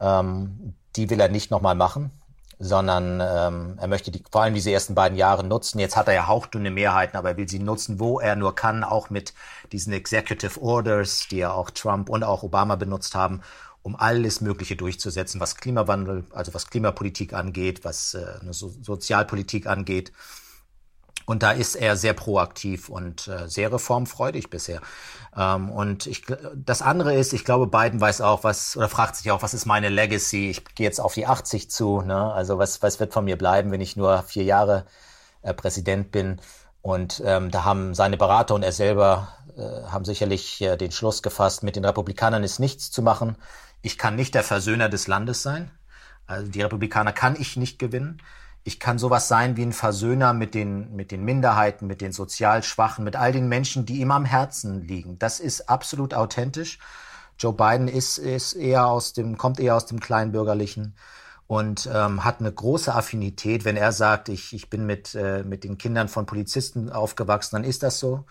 Ähm, 0.00 0.74
die 0.96 1.08
will 1.08 1.18
er 1.18 1.30
nicht 1.30 1.50
nochmal 1.50 1.74
machen, 1.74 2.10
sondern 2.58 3.22
ähm, 3.22 3.78
er 3.80 3.88
möchte 3.88 4.10
die, 4.10 4.22
vor 4.30 4.42
allem 4.42 4.52
diese 4.52 4.70
ersten 4.70 4.94
beiden 4.94 5.16
Jahre 5.16 5.44
nutzen. 5.44 5.78
Jetzt 5.78 5.96
hat 5.96 6.08
er 6.08 6.14
ja 6.14 6.26
hauchdünne 6.26 6.70
Mehrheiten, 6.70 7.16
aber 7.16 7.30
er 7.30 7.36
will 7.38 7.48
sie 7.48 7.58
nutzen, 7.58 8.00
wo 8.00 8.20
er 8.20 8.36
nur 8.36 8.54
kann, 8.54 8.84
auch 8.84 9.08
mit 9.08 9.32
diesen 9.72 9.94
Executive 9.94 10.60
Orders, 10.60 11.28
die 11.30 11.38
ja 11.38 11.52
auch 11.52 11.70
Trump 11.70 12.10
und 12.10 12.22
auch 12.22 12.42
Obama 12.42 12.76
benutzt 12.76 13.14
haben, 13.14 13.40
um 13.80 13.96
alles 13.96 14.42
Mögliche 14.42 14.76
durchzusetzen, 14.76 15.40
was 15.40 15.56
Klimawandel, 15.56 16.24
also 16.32 16.52
was 16.52 16.68
Klimapolitik 16.68 17.32
angeht, 17.32 17.82
was 17.84 18.12
äh, 18.12 18.26
so 18.50 18.70
Sozialpolitik 18.82 19.66
angeht 19.66 20.12
Und 21.26 21.42
da 21.42 21.52
ist 21.52 21.76
er 21.76 21.96
sehr 21.96 22.14
proaktiv 22.14 22.88
und 22.88 23.28
äh, 23.28 23.48
sehr 23.48 23.72
reformfreudig 23.72 24.50
bisher. 24.50 24.80
Ähm, 25.36 25.70
und 25.70 26.06
ich, 26.06 26.24
das 26.54 26.82
andere 26.82 27.14
ist, 27.14 27.32
ich 27.32 27.44
glaube, 27.44 27.66
Biden 27.66 28.00
weiß 28.00 28.20
auch, 28.20 28.44
was, 28.44 28.76
oder 28.76 28.88
fragt 28.88 29.16
sich 29.16 29.30
auch, 29.30 29.42
was 29.42 29.54
ist 29.54 29.66
meine 29.66 29.88
Legacy? 29.88 30.50
Ich 30.50 30.64
gehe 30.74 30.86
jetzt 30.86 31.00
auf 31.00 31.14
die 31.14 31.26
80 31.26 31.70
zu, 31.70 32.02
ne? 32.02 32.32
Also 32.32 32.58
was, 32.58 32.82
was 32.82 33.00
wird 33.00 33.12
von 33.12 33.24
mir 33.24 33.36
bleiben, 33.36 33.70
wenn 33.70 33.80
ich 33.80 33.96
nur 33.96 34.22
vier 34.24 34.44
Jahre 34.44 34.86
äh, 35.42 35.54
Präsident 35.54 36.12
bin? 36.12 36.40
Und 36.82 37.22
ähm, 37.24 37.50
da 37.50 37.64
haben 37.64 37.94
seine 37.94 38.16
Berater 38.16 38.54
und 38.54 38.64
er 38.64 38.72
selber 38.72 39.28
äh, 39.56 39.84
haben 39.86 40.04
sicherlich 40.04 40.60
äh, 40.60 40.76
den 40.76 40.90
Schluss 40.90 41.22
gefasst, 41.22 41.62
mit 41.62 41.76
den 41.76 41.84
Republikanern 41.84 42.42
ist 42.42 42.58
nichts 42.58 42.90
zu 42.90 43.02
machen. 43.02 43.36
Ich 43.82 43.98
kann 43.98 44.16
nicht 44.16 44.34
der 44.34 44.42
Versöhner 44.42 44.88
des 44.88 45.06
Landes 45.06 45.42
sein. 45.42 45.70
Also 46.26 46.50
die 46.50 46.62
Republikaner 46.62 47.12
kann 47.12 47.36
ich 47.38 47.56
nicht 47.56 47.78
gewinnen. 47.78 48.20
Ich 48.64 48.78
kann 48.78 48.98
sowas 48.98 49.26
sein 49.28 49.56
wie 49.56 49.62
ein 49.62 49.72
Versöhner 49.72 50.32
mit 50.32 50.54
den, 50.54 50.94
mit 50.94 51.10
den 51.10 51.24
Minderheiten, 51.24 51.86
mit 51.86 52.00
den 52.00 52.12
sozial 52.12 52.62
Schwachen, 52.62 53.04
mit 53.04 53.16
all 53.16 53.32
den 53.32 53.48
Menschen, 53.48 53.86
die 53.86 54.00
ihm 54.00 54.12
am 54.12 54.24
Herzen 54.24 54.82
liegen. 54.82 55.18
Das 55.18 55.40
ist 55.40 55.68
absolut 55.68 56.14
authentisch. 56.14 56.78
Joe 57.38 57.52
Biden 57.52 57.88
ist, 57.88 58.18
ist 58.18 58.52
eher 58.52 58.86
aus 58.86 59.14
dem, 59.14 59.36
kommt 59.36 59.58
eher 59.58 59.74
aus 59.74 59.86
dem 59.86 59.98
Kleinbürgerlichen 59.98 60.94
und 61.48 61.88
ähm, 61.92 62.24
hat 62.24 62.40
eine 62.40 62.52
große 62.52 62.94
Affinität. 62.94 63.64
Wenn 63.64 63.76
er 63.76 63.92
sagt, 63.92 64.28
ich, 64.28 64.52
ich 64.52 64.70
bin 64.70 64.86
mit, 64.86 65.14
äh, 65.14 65.42
mit 65.42 65.64
den 65.64 65.76
Kindern 65.76 66.08
von 66.08 66.24
Polizisten 66.24 66.90
aufgewachsen, 66.90 67.56
dann 67.56 67.64
ist 67.64 67.82
das 67.82 67.98
so. 67.98 68.24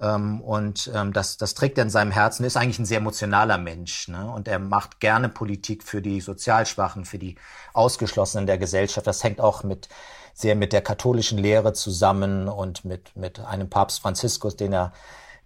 Ähm, 0.00 0.40
und 0.40 0.90
ähm, 0.94 1.12
das, 1.12 1.36
das 1.36 1.54
trägt 1.54 1.78
er 1.78 1.84
in 1.84 1.90
seinem 1.90 2.12
Herzen, 2.12 2.44
ist 2.44 2.56
eigentlich 2.56 2.78
ein 2.78 2.86
sehr 2.86 2.98
emotionaler 2.98 3.58
Mensch. 3.58 4.08
Ne? 4.08 4.30
Und 4.30 4.48
er 4.48 4.58
macht 4.58 5.00
gerne 5.00 5.28
Politik 5.28 5.84
für 5.84 6.02
die 6.02 6.20
Sozialschwachen, 6.20 7.04
für 7.04 7.18
die 7.18 7.36
Ausgeschlossenen 7.72 8.46
der 8.46 8.58
Gesellschaft. 8.58 9.06
Das 9.06 9.24
hängt 9.24 9.40
auch 9.40 9.64
mit 9.64 9.88
sehr 10.34 10.54
mit 10.54 10.72
der 10.72 10.82
katholischen 10.82 11.36
Lehre 11.38 11.72
zusammen 11.72 12.48
und 12.48 12.84
mit, 12.84 13.16
mit 13.16 13.40
einem 13.40 13.68
Papst 13.68 14.00
Franziskus, 14.00 14.56
den 14.56 14.72
er 14.72 14.92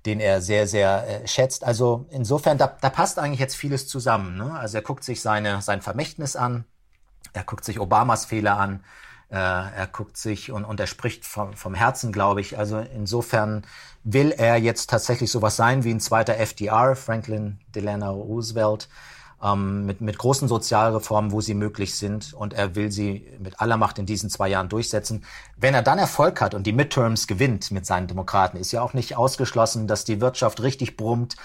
den 0.06 0.20
er 0.20 0.40
sehr, 0.40 0.66
sehr 0.66 1.22
äh, 1.22 1.28
schätzt. 1.28 1.64
Also 1.64 2.06
insofern, 2.10 2.58
da, 2.58 2.76
da 2.80 2.90
passt 2.90 3.18
eigentlich 3.18 3.40
jetzt 3.40 3.54
vieles 3.54 3.86
zusammen. 3.86 4.36
Ne? 4.36 4.52
Also 4.52 4.78
er 4.78 4.82
guckt 4.82 5.04
sich 5.04 5.20
seine, 5.20 5.62
sein 5.62 5.80
Vermächtnis 5.80 6.34
an, 6.34 6.64
er 7.32 7.44
guckt 7.44 7.64
sich 7.64 7.78
Obamas 7.78 8.24
Fehler 8.24 8.58
an, 8.58 8.84
er 9.36 9.86
guckt 9.86 10.16
sich 10.16 10.52
und, 10.52 10.64
und 10.64 10.78
er 10.78 10.86
spricht 10.86 11.24
vom, 11.24 11.54
vom 11.54 11.74
Herzen, 11.74 12.12
glaube 12.12 12.40
ich. 12.40 12.58
Also 12.58 12.78
insofern 12.78 13.62
will 14.04 14.30
er 14.30 14.56
jetzt 14.56 14.90
tatsächlich 14.90 15.30
sowas 15.30 15.56
sein 15.56 15.84
wie 15.84 15.90
ein 15.90 16.00
zweiter 16.00 16.36
FDR, 16.38 16.96
Franklin 16.96 17.58
Delano 17.74 18.12
Roosevelt, 18.12 18.88
ähm, 19.42 19.86
mit, 19.86 20.02
mit 20.02 20.18
großen 20.18 20.48
Sozialreformen, 20.48 21.32
wo 21.32 21.40
sie 21.40 21.54
möglich 21.54 21.94
sind. 21.94 22.34
Und 22.34 22.52
er 22.52 22.74
will 22.74 22.92
sie 22.92 23.26
mit 23.38 23.60
aller 23.60 23.78
Macht 23.78 23.98
in 23.98 24.06
diesen 24.06 24.28
zwei 24.28 24.48
Jahren 24.48 24.68
durchsetzen. 24.68 25.24
Wenn 25.56 25.74
er 25.74 25.82
dann 25.82 25.98
Erfolg 25.98 26.40
hat 26.40 26.54
und 26.54 26.66
die 26.66 26.72
Midterms 26.72 27.26
gewinnt 27.26 27.70
mit 27.70 27.86
seinen 27.86 28.08
Demokraten, 28.08 28.58
ist 28.58 28.72
ja 28.72 28.82
auch 28.82 28.92
nicht 28.92 29.16
ausgeschlossen, 29.16 29.86
dass 29.86 30.04
die 30.04 30.20
Wirtschaft 30.20 30.62
richtig 30.62 30.96
brummt 30.98 31.36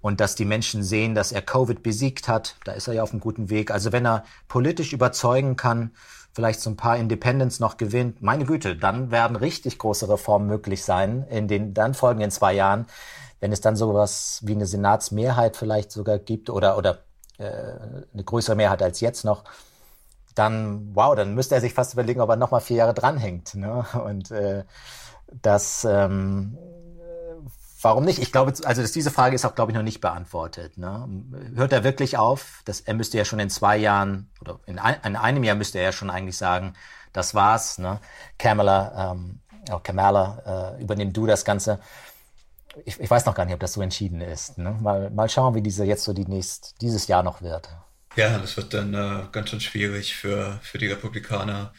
und 0.00 0.20
dass 0.20 0.34
die 0.34 0.44
Menschen 0.44 0.82
sehen, 0.82 1.14
dass 1.14 1.32
er 1.32 1.42
Covid 1.42 1.82
besiegt 1.82 2.28
hat. 2.28 2.56
Da 2.64 2.72
ist 2.72 2.88
er 2.88 2.94
ja 2.94 3.02
auf 3.02 3.12
einem 3.12 3.20
guten 3.20 3.50
Weg. 3.50 3.70
Also 3.70 3.92
wenn 3.92 4.06
er 4.06 4.24
politisch 4.48 4.92
überzeugen 4.92 5.56
kann, 5.56 5.92
vielleicht 6.32 6.60
so 6.60 6.70
ein 6.70 6.76
paar 6.76 6.96
Independents 6.96 7.60
noch 7.60 7.76
gewinnt, 7.76 8.22
meine 8.22 8.44
Güte, 8.44 8.76
dann 8.76 9.10
werden 9.10 9.36
richtig 9.36 9.78
große 9.78 10.08
Reformen 10.08 10.46
möglich 10.46 10.84
sein 10.84 11.26
in 11.28 11.48
den 11.48 11.74
dann 11.74 11.94
folgenden 11.94 12.30
zwei 12.30 12.54
Jahren. 12.54 12.86
Wenn 13.40 13.52
es 13.52 13.60
dann 13.60 13.76
sowas 13.76 14.40
wie 14.42 14.52
eine 14.52 14.66
Senatsmehrheit 14.66 15.56
vielleicht 15.56 15.92
sogar 15.92 16.18
gibt 16.18 16.48
oder, 16.48 16.78
oder 16.78 16.98
äh, 17.38 17.42
eine 18.12 18.24
größere 18.24 18.56
Mehrheit 18.56 18.82
als 18.82 19.00
jetzt 19.00 19.24
noch, 19.24 19.44
dann, 20.34 20.94
wow, 20.94 21.14
dann 21.14 21.34
müsste 21.34 21.54
er 21.54 21.60
sich 21.60 21.74
fast 21.74 21.92
überlegen, 21.92 22.20
ob 22.20 22.30
er 22.30 22.36
nochmal 22.36 22.60
vier 22.60 22.78
Jahre 22.78 22.94
dranhängt. 22.94 23.54
Ne? 23.54 23.84
Und 24.04 24.30
äh, 24.30 24.64
das 25.42 25.86
ähm, 25.88 26.56
Warum 27.82 28.04
nicht? 28.04 28.20
Ich 28.20 28.30
glaube, 28.30 28.52
also 28.64 28.86
diese 28.86 29.10
Frage 29.10 29.34
ist 29.34 29.44
auch, 29.44 29.56
glaube 29.56 29.72
ich, 29.72 29.76
noch 29.76 29.82
nicht 29.82 30.00
beantwortet. 30.00 30.78
Ne? 30.78 31.08
Hört 31.56 31.72
er 31.72 31.82
wirklich 31.82 32.16
auf? 32.16 32.62
Das, 32.64 32.80
er 32.80 32.94
müsste 32.94 33.18
ja 33.18 33.24
schon 33.24 33.40
in 33.40 33.50
zwei 33.50 33.76
Jahren 33.76 34.30
oder 34.40 34.60
in, 34.66 34.78
ein, 34.78 34.96
in 35.04 35.16
einem 35.16 35.42
Jahr 35.42 35.56
müsste 35.56 35.78
er 35.78 35.84
ja 35.84 35.92
schon 35.92 36.08
eigentlich 36.08 36.36
sagen, 36.36 36.74
das 37.12 37.34
war's. 37.34 37.78
Ne? 37.78 38.00
Kamala, 38.38 39.12
ähm, 39.12 39.40
oh, 39.72 39.80
Kamala, 39.80 40.76
äh, 40.78 40.82
übernimm 40.82 41.12
du 41.12 41.26
das 41.26 41.44
Ganze. 41.44 41.80
Ich, 42.84 43.00
ich, 43.00 43.10
weiß 43.10 43.26
noch 43.26 43.34
gar 43.34 43.44
nicht, 43.44 43.54
ob 43.54 43.60
das 43.60 43.72
so 43.72 43.82
entschieden 43.82 44.20
ist. 44.20 44.58
Ne? 44.58 44.78
Mal, 44.80 45.10
mal 45.10 45.28
schauen, 45.28 45.54
wie 45.56 45.62
diese 45.62 45.84
jetzt 45.84 46.04
so 46.04 46.12
die 46.12 46.24
nächst, 46.24 46.80
dieses 46.80 47.08
Jahr 47.08 47.24
noch 47.24 47.42
wird. 47.42 47.68
Ja, 48.14 48.38
das 48.38 48.56
wird 48.56 48.74
dann 48.74 48.94
äh, 48.94 49.24
ganz 49.32 49.50
schön 49.50 49.60
schwierig 49.60 50.14
für, 50.14 50.60
für 50.62 50.78
die 50.78 50.86
Republikaner, 50.86 51.72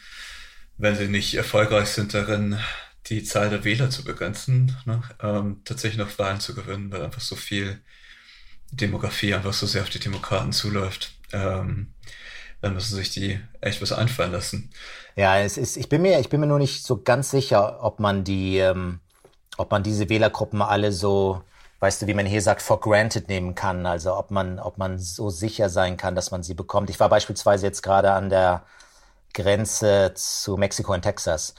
wenn 0.76 0.96
sie 0.96 1.08
nicht 1.08 1.34
erfolgreich 1.34 1.88
sind 1.88 2.12
darin, 2.12 2.58
die 3.06 3.22
Zahl 3.22 3.50
der 3.50 3.64
Wähler 3.64 3.90
zu 3.90 4.04
begrenzen, 4.04 4.76
ne? 4.86 5.02
ähm, 5.22 5.60
tatsächlich 5.64 5.98
noch 5.98 6.18
Wahlen 6.18 6.40
zu 6.40 6.54
gewinnen, 6.54 6.90
weil 6.90 7.02
einfach 7.02 7.20
so 7.20 7.36
viel 7.36 7.80
Demografie 8.70 9.34
einfach 9.34 9.52
so 9.52 9.66
sehr 9.66 9.82
auf 9.82 9.90
die 9.90 9.98
Demokraten 9.98 10.52
zuläuft. 10.52 11.14
Ähm, 11.32 11.92
dann 12.60 12.74
müssen 12.74 12.96
sich 12.96 13.10
die 13.10 13.38
echt 13.60 13.82
was 13.82 13.92
einfallen 13.92 14.32
lassen. 14.32 14.70
Ja, 15.16 15.38
es 15.38 15.58
ist, 15.58 15.76
ich 15.76 15.90
bin 15.90 16.00
mir, 16.00 16.18
ich 16.20 16.30
bin 16.30 16.40
mir 16.40 16.46
nur 16.46 16.58
nicht 16.58 16.82
so 16.82 17.02
ganz 17.02 17.30
sicher, 17.30 17.84
ob 17.84 18.00
man 18.00 18.24
die, 18.24 18.56
ähm, 18.58 19.00
ob 19.58 19.70
man 19.70 19.82
diese 19.82 20.08
Wählergruppen 20.08 20.62
alle 20.62 20.90
so, 20.90 21.42
weißt 21.80 22.02
du, 22.02 22.06
wie 22.06 22.14
man 22.14 22.24
hier 22.24 22.40
sagt, 22.40 22.62
for 22.62 22.80
granted 22.80 23.28
nehmen 23.28 23.54
kann. 23.54 23.84
Also 23.84 24.16
ob 24.16 24.30
man, 24.30 24.58
ob 24.58 24.78
man 24.78 24.98
so 24.98 25.28
sicher 25.28 25.68
sein 25.68 25.98
kann, 25.98 26.14
dass 26.14 26.30
man 26.30 26.42
sie 26.42 26.54
bekommt. 26.54 26.88
Ich 26.88 26.98
war 26.98 27.10
beispielsweise 27.10 27.66
jetzt 27.66 27.82
gerade 27.82 28.12
an 28.12 28.30
der 28.30 28.64
Grenze 29.34 30.12
zu 30.14 30.56
Mexiko 30.56 30.94
und 30.94 31.02
Texas 31.02 31.54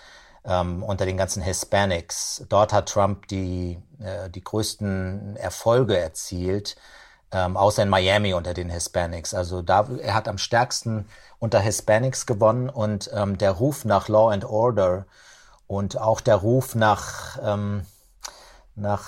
ähm, 0.47 0.83
unter 0.83 1.05
den 1.05 1.17
ganzen 1.17 1.41
Hispanics. 1.41 2.45
Dort 2.49 2.73
hat 2.73 2.89
Trump 2.89 3.27
die, 3.27 3.79
äh, 3.99 4.29
die 4.29 4.43
größten 4.43 5.35
Erfolge 5.37 5.97
erzielt, 5.97 6.75
ähm, 7.31 7.57
außer 7.57 7.83
in 7.83 7.89
Miami 7.89 8.33
unter 8.33 8.53
den 8.53 8.69
Hispanics. 8.69 9.33
Also 9.33 9.61
da, 9.61 9.87
er 10.01 10.13
hat 10.13 10.27
am 10.27 10.37
stärksten 10.37 11.07
unter 11.39 11.59
Hispanics 11.59 12.25
gewonnen 12.25 12.69
und 12.69 13.09
ähm, 13.13 13.37
der 13.37 13.51
Ruf 13.51 13.85
nach 13.85 14.07
Law 14.07 14.31
and 14.31 14.45
Order 14.45 15.05
und 15.67 15.99
auch 15.99 16.21
der 16.21 16.35
Ruf 16.35 16.75
nach, 16.75 17.39
ähm, 17.43 17.85
nach, 18.75 19.03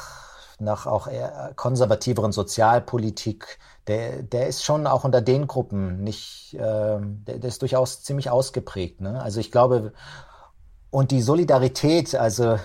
nach 0.59 0.87
auch 0.87 1.07
eher 1.07 1.53
konservativeren 1.55 2.31
Sozialpolitik, 2.31 3.59
der, 3.85 4.23
der 4.23 4.47
ist 4.47 4.65
schon 4.65 4.87
auch 4.87 5.03
unter 5.03 5.21
den 5.21 5.47
Gruppen 5.47 6.03
nicht, 6.03 6.55
äh, 6.55 6.59
der, 6.59 7.39
der 7.39 7.45
ist 7.45 7.61
durchaus 7.61 8.03
ziemlich 8.03 8.29
ausgeprägt. 8.29 9.01
Ne? 9.01 9.21
Also 9.21 9.39
ich 9.39 9.51
glaube, 9.51 9.93
und 10.89 11.11
die 11.11 11.21
Solidarität, 11.21 12.15
also 12.15 12.59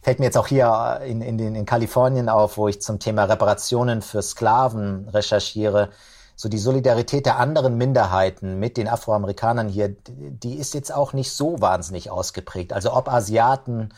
fällt 0.00 0.18
mir 0.18 0.26
jetzt 0.26 0.38
auch 0.38 0.48
hier 0.48 1.00
in, 1.06 1.22
in, 1.22 1.38
in 1.38 1.66
Kalifornien 1.66 2.28
auf, 2.28 2.56
wo 2.56 2.68
ich 2.68 2.82
zum 2.82 2.98
Thema 2.98 3.24
Reparationen 3.24 4.02
für 4.02 4.22
Sklaven 4.22 5.08
recherchiere, 5.08 5.90
so 6.34 6.48
die 6.48 6.58
Solidarität 6.58 7.26
der 7.26 7.38
anderen 7.38 7.76
Minderheiten 7.76 8.58
mit 8.58 8.76
den 8.76 8.88
Afroamerikanern 8.88 9.68
hier, 9.68 9.94
die 10.08 10.56
ist 10.56 10.74
jetzt 10.74 10.92
auch 10.92 11.12
nicht 11.12 11.30
so 11.30 11.60
wahnsinnig 11.60 12.10
ausgeprägt. 12.10 12.72
Also 12.72 12.92
ob 12.92 13.08
Asiaten, 13.08 13.90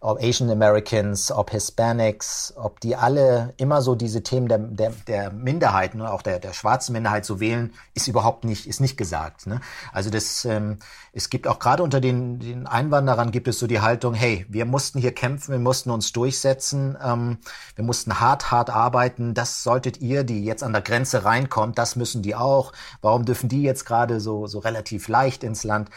ob 0.00 0.22
Asian 0.22 0.48
Americans, 0.48 1.32
ob 1.32 1.50
Hispanics, 1.50 2.54
ob 2.56 2.78
die 2.80 2.94
alle 2.94 3.52
immer 3.56 3.82
so 3.82 3.96
diese 3.96 4.22
Themen 4.22 4.46
der, 4.46 4.58
der, 4.58 4.92
der 5.08 5.32
Minderheiten 5.32 6.00
oder 6.00 6.12
auch 6.12 6.22
der, 6.22 6.38
der 6.38 6.52
schwarzen 6.52 6.92
Minderheit 6.92 7.24
so 7.24 7.40
wählen, 7.40 7.72
ist 7.94 8.06
überhaupt 8.06 8.44
nicht, 8.44 8.68
ist 8.68 8.80
nicht 8.80 8.96
gesagt. 8.96 9.48
Ne? 9.48 9.60
Also 9.92 10.10
das, 10.10 10.44
ähm, 10.44 10.78
es 11.12 11.30
gibt 11.30 11.48
auch 11.48 11.58
gerade 11.58 11.82
unter 11.82 12.00
den, 12.00 12.38
den 12.38 12.68
Einwanderern 12.68 13.32
gibt 13.32 13.48
es 13.48 13.58
so 13.58 13.66
die 13.66 13.80
Haltung, 13.80 14.14
hey, 14.14 14.46
wir 14.48 14.66
mussten 14.66 15.00
hier 15.00 15.12
kämpfen, 15.12 15.50
wir 15.50 15.58
mussten 15.58 15.90
uns 15.90 16.12
durchsetzen, 16.12 16.96
ähm, 17.04 17.38
wir 17.74 17.84
mussten 17.84 18.20
hart, 18.20 18.52
hart 18.52 18.70
arbeiten, 18.70 19.34
das 19.34 19.64
solltet 19.64 20.00
ihr, 20.00 20.22
die 20.22 20.44
jetzt 20.44 20.62
an 20.62 20.72
der 20.72 20.82
Grenze 20.82 21.24
reinkommt, 21.24 21.76
das 21.76 21.96
müssen 21.96 22.22
die 22.22 22.36
auch. 22.36 22.72
Warum 23.02 23.24
dürfen 23.24 23.48
die 23.48 23.62
jetzt 23.62 23.84
gerade 23.84 24.20
so, 24.20 24.46
so 24.46 24.60
relativ 24.60 25.08
leicht 25.08 25.42
ins 25.42 25.64
Land? 25.64 25.90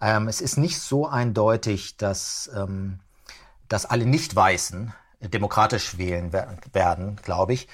Ähm, 0.00 0.28
es 0.28 0.40
ist 0.40 0.56
nicht 0.56 0.78
so 0.78 1.08
eindeutig, 1.08 1.96
dass, 1.96 2.48
ähm, 2.54 3.00
dass 3.70 3.86
alle 3.86 4.04
Nicht-Weißen 4.04 4.92
demokratisch 5.20 5.96
wählen 5.96 6.32
werden, 6.32 7.16
glaube 7.22 7.54
ich. 7.54 7.68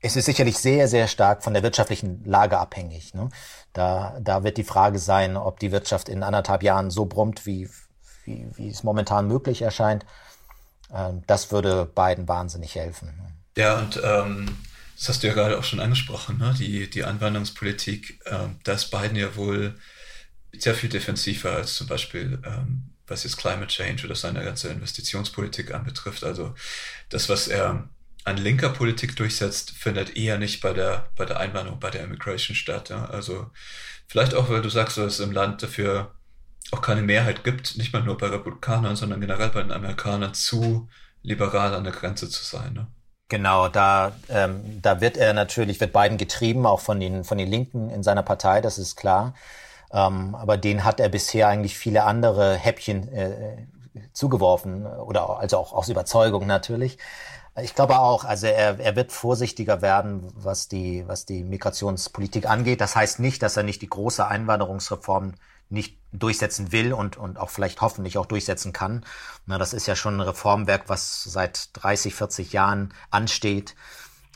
Es 0.00 0.16
ist 0.16 0.24
sicherlich 0.24 0.58
sehr, 0.58 0.88
sehr 0.88 1.06
stark 1.06 1.44
von 1.44 1.54
der 1.54 1.62
wirtschaftlichen 1.62 2.24
Lage 2.24 2.58
abhängig. 2.58 3.14
Ne? 3.14 3.28
Da, 3.72 4.18
da 4.20 4.42
wird 4.42 4.56
die 4.56 4.64
Frage 4.64 4.98
sein, 4.98 5.36
ob 5.36 5.60
die 5.60 5.70
Wirtschaft 5.70 6.08
in 6.08 6.22
anderthalb 6.22 6.62
Jahren 6.62 6.90
so 6.90 7.04
brummt, 7.06 7.46
wie, 7.46 7.68
wie, 8.24 8.46
wie 8.54 8.68
es 8.68 8.82
momentan 8.82 9.28
möglich 9.28 9.62
erscheint. 9.62 10.06
Ähm, 10.92 11.22
das 11.26 11.52
würde 11.52 11.84
beiden 11.86 12.26
wahnsinnig 12.26 12.74
helfen. 12.74 13.12
Ja, 13.56 13.78
und 13.78 14.00
ähm, 14.02 14.58
das 14.96 15.08
hast 15.08 15.22
du 15.22 15.26
ja 15.26 15.34
gerade 15.34 15.58
auch 15.58 15.64
schon 15.64 15.80
angesprochen, 15.80 16.38
ne? 16.38 16.54
die, 16.58 16.88
die 16.88 17.04
Anwanderungspolitik, 17.04 18.20
ähm, 18.26 18.56
da 18.64 18.72
ist 18.72 18.90
Biden 18.90 19.16
ja 19.16 19.36
wohl 19.36 19.74
sehr 20.56 20.74
viel 20.74 20.88
defensiver 20.88 21.52
als 21.52 21.74
zum 21.74 21.86
Beispiel 21.86 22.40
ähm, 22.46 22.93
was 23.06 23.24
jetzt 23.24 23.36
Climate 23.36 23.68
Change 23.68 24.06
oder 24.06 24.14
seine 24.14 24.44
ganze 24.44 24.68
Investitionspolitik 24.68 25.74
anbetrifft. 25.74 26.24
Also 26.24 26.54
das, 27.10 27.28
was 27.28 27.48
er 27.48 27.88
an 28.24 28.36
linker 28.38 28.70
Politik 28.70 29.16
durchsetzt, 29.16 29.72
findet 29.72 30.16
eher 30.16 30.38
nicht 30.38 30.60
bei 30.62 30.72
der, 30.72 31.10
bei 31.16 31.26
der 31.26 31.38
Einwanderung, 31.38 31.78
bei 31.78 31.90
der 31.90 32.04
Immigration 32.04 32.56
statt. 32.56 32.88
Ja? 32.88 33.04
Also 33.06 33.50
vielleicht 34.06 34.34
auch, 34.34 34.48
weil 34.48 34.62
du 34.62 34.70
sagst, 34.70 34.96
dass 34.96 35.20
im 35.20 35.32
Land 35.32 35.62
dafür 35.62 36.14
auch 36.70 36.80
keine 36.80 37.02
Mehrheit 37.02 37.44
gibt, 37.44 37.76
nicht 37.76 37.92
mal 37.92 38.02
nur 38.02 38.16
bei 38.16 38.28
Republikanern, 38.28 38.96
sondern 38.96 39.20
generell 39.20 39.50
bei 39.50 39.62
den 39.62 39.72
Amerikanern 39.72 40.32
zu 40.32 40.88
liberal 41.22 41.74
an 41.74 41.84
der 41.84 41.92
Grenze 41.92 42.28
zu 42.30 42.42
sein. 42.42 42.72
Ne? 42.72 42.86
Genau, 43.28 43.68
da, 43.68 44.12
ähm, 44.28 44.80
da 44.82 45.00
wird 45.00 45.16
er 45.16 45.34
natürlich, 45.34 45.80
wird 45.80 45.92
Biden 45.92 46.18
getrieben, 46.18 46.66
auch 46.66 46.80
von 46.80 47.00
den, 47.00 47.24
von 47.24 47.38
den 47.38 47.48
Linken 47.48 47.90
in 47.90 48.02
seiner 48.02 48.22
Partei, 48.22 48.60
das 48.60 48.78
ist 48.78 48.96
klar. 48.96 49.34
Ähm, 49.94 50.34
aber 50.34 50.56
den 50.56 50.84
hat 50.84 50.98
er 50.98 51.08
bisher 51.08 51.46
eigentlich 51.48 51.78
viele 51.78 52.02
andere 52.02 52.56
Häppchen 52.56 53.08
äh, 53.12 53.56
zugeworfen 54.12 54.86
oder 54.86 55.38
also 55.38 55.56
auch 55.56 55.72
aus 55.72 55.88
Überzeugung 55.88 56.46
natürlich. 56.46 56.98
Ich 57.62 57.76
glaube 57.76 58.00
auch, 58.00 58.24
also 58.24 58.48
er, 58.48 58.80
er 58.80 58.96
wird 58.96 59.12
vorsichtiger 59.12 59.80
werden, 59.80 60.28
was 60.34 60.66
die, 60.66 61.04
was 61.06 61.24
die 61.24 61.44
Migrationspolitik 61.44 62.50
angeht. 62.50 62.80
Das 62.80 62.96
heißt 62.96 63.20
nicht, 63.20 63.42
dass 63.44 63.56
er 63.56 63.62
nicht 63.62 63.80
die 63.80 63.88
große 63.88 64.26
Einwanderungsreform 64.26 65.34
nicht 65.70 65.98
durchsetzen 66.12 66.72
will 66.72 66.92
und, 66.92 67.16
und 67.16 67.38
auch 67.38 67.50
vielleicht 67.50 67.80
hoffentlich 67.80 68.18
auch 68.18 68.26
durchsetzen 68.26 68.72
kann. 68.72 69.06
Na, 69.46 69.58
das 69.58 69.72
ist 69.72 69.86
ja 69.86 69.94
schon 69.94 70.16
ein 70.16 70.20
Reformwerk, 70.20 70.88
was 70.88 71.22
seit 71.22 71.70
30, 71.74 72.14
40 72.16 72.52
Jahren 72.52 72.92
ansteht 73.10 73.76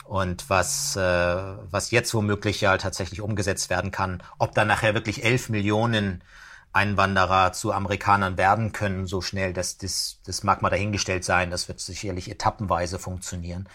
und 0.08 0.48
was, 0.48 0.96
äh, 0.96 1.00
was 1.00 1.90
jetzt 1.90 2.14
womöglich 2.14 2.62
ja 2.62 2.78
tatsächlich 2.78 3.20
umgesetzt 3.20 3.68
werden 3.68 3.90
kann. 3.90 4.22
Ob 4.38 4.54
dann 4.54 4.66
nachher 4.66 4.94
wirklich 4.94 5.22
11 5.22 5.50
Millionen 5.50 6.24
Einwanderer 6.72 7.52
zu 7.52 7.72
Amerikanern 7.72 8.38
werden 8.38 8.72
können 8.72 9.06
so 9.06 9.20
schnell, 9.20 9.52
das, 9.52 9.76
das, 9.76 10.20
das 10.24 10.42
mag 10.44 10.62
mal 10.62 10.70
dahingestellt 10.70 11.24
sein. 11.24 11.50
Das 11.50 11.68
wird 11.68 11.80
sicherlich 11.80 12.30
etappenweise 12.30 12.98
funktionieren. 12.98 13.68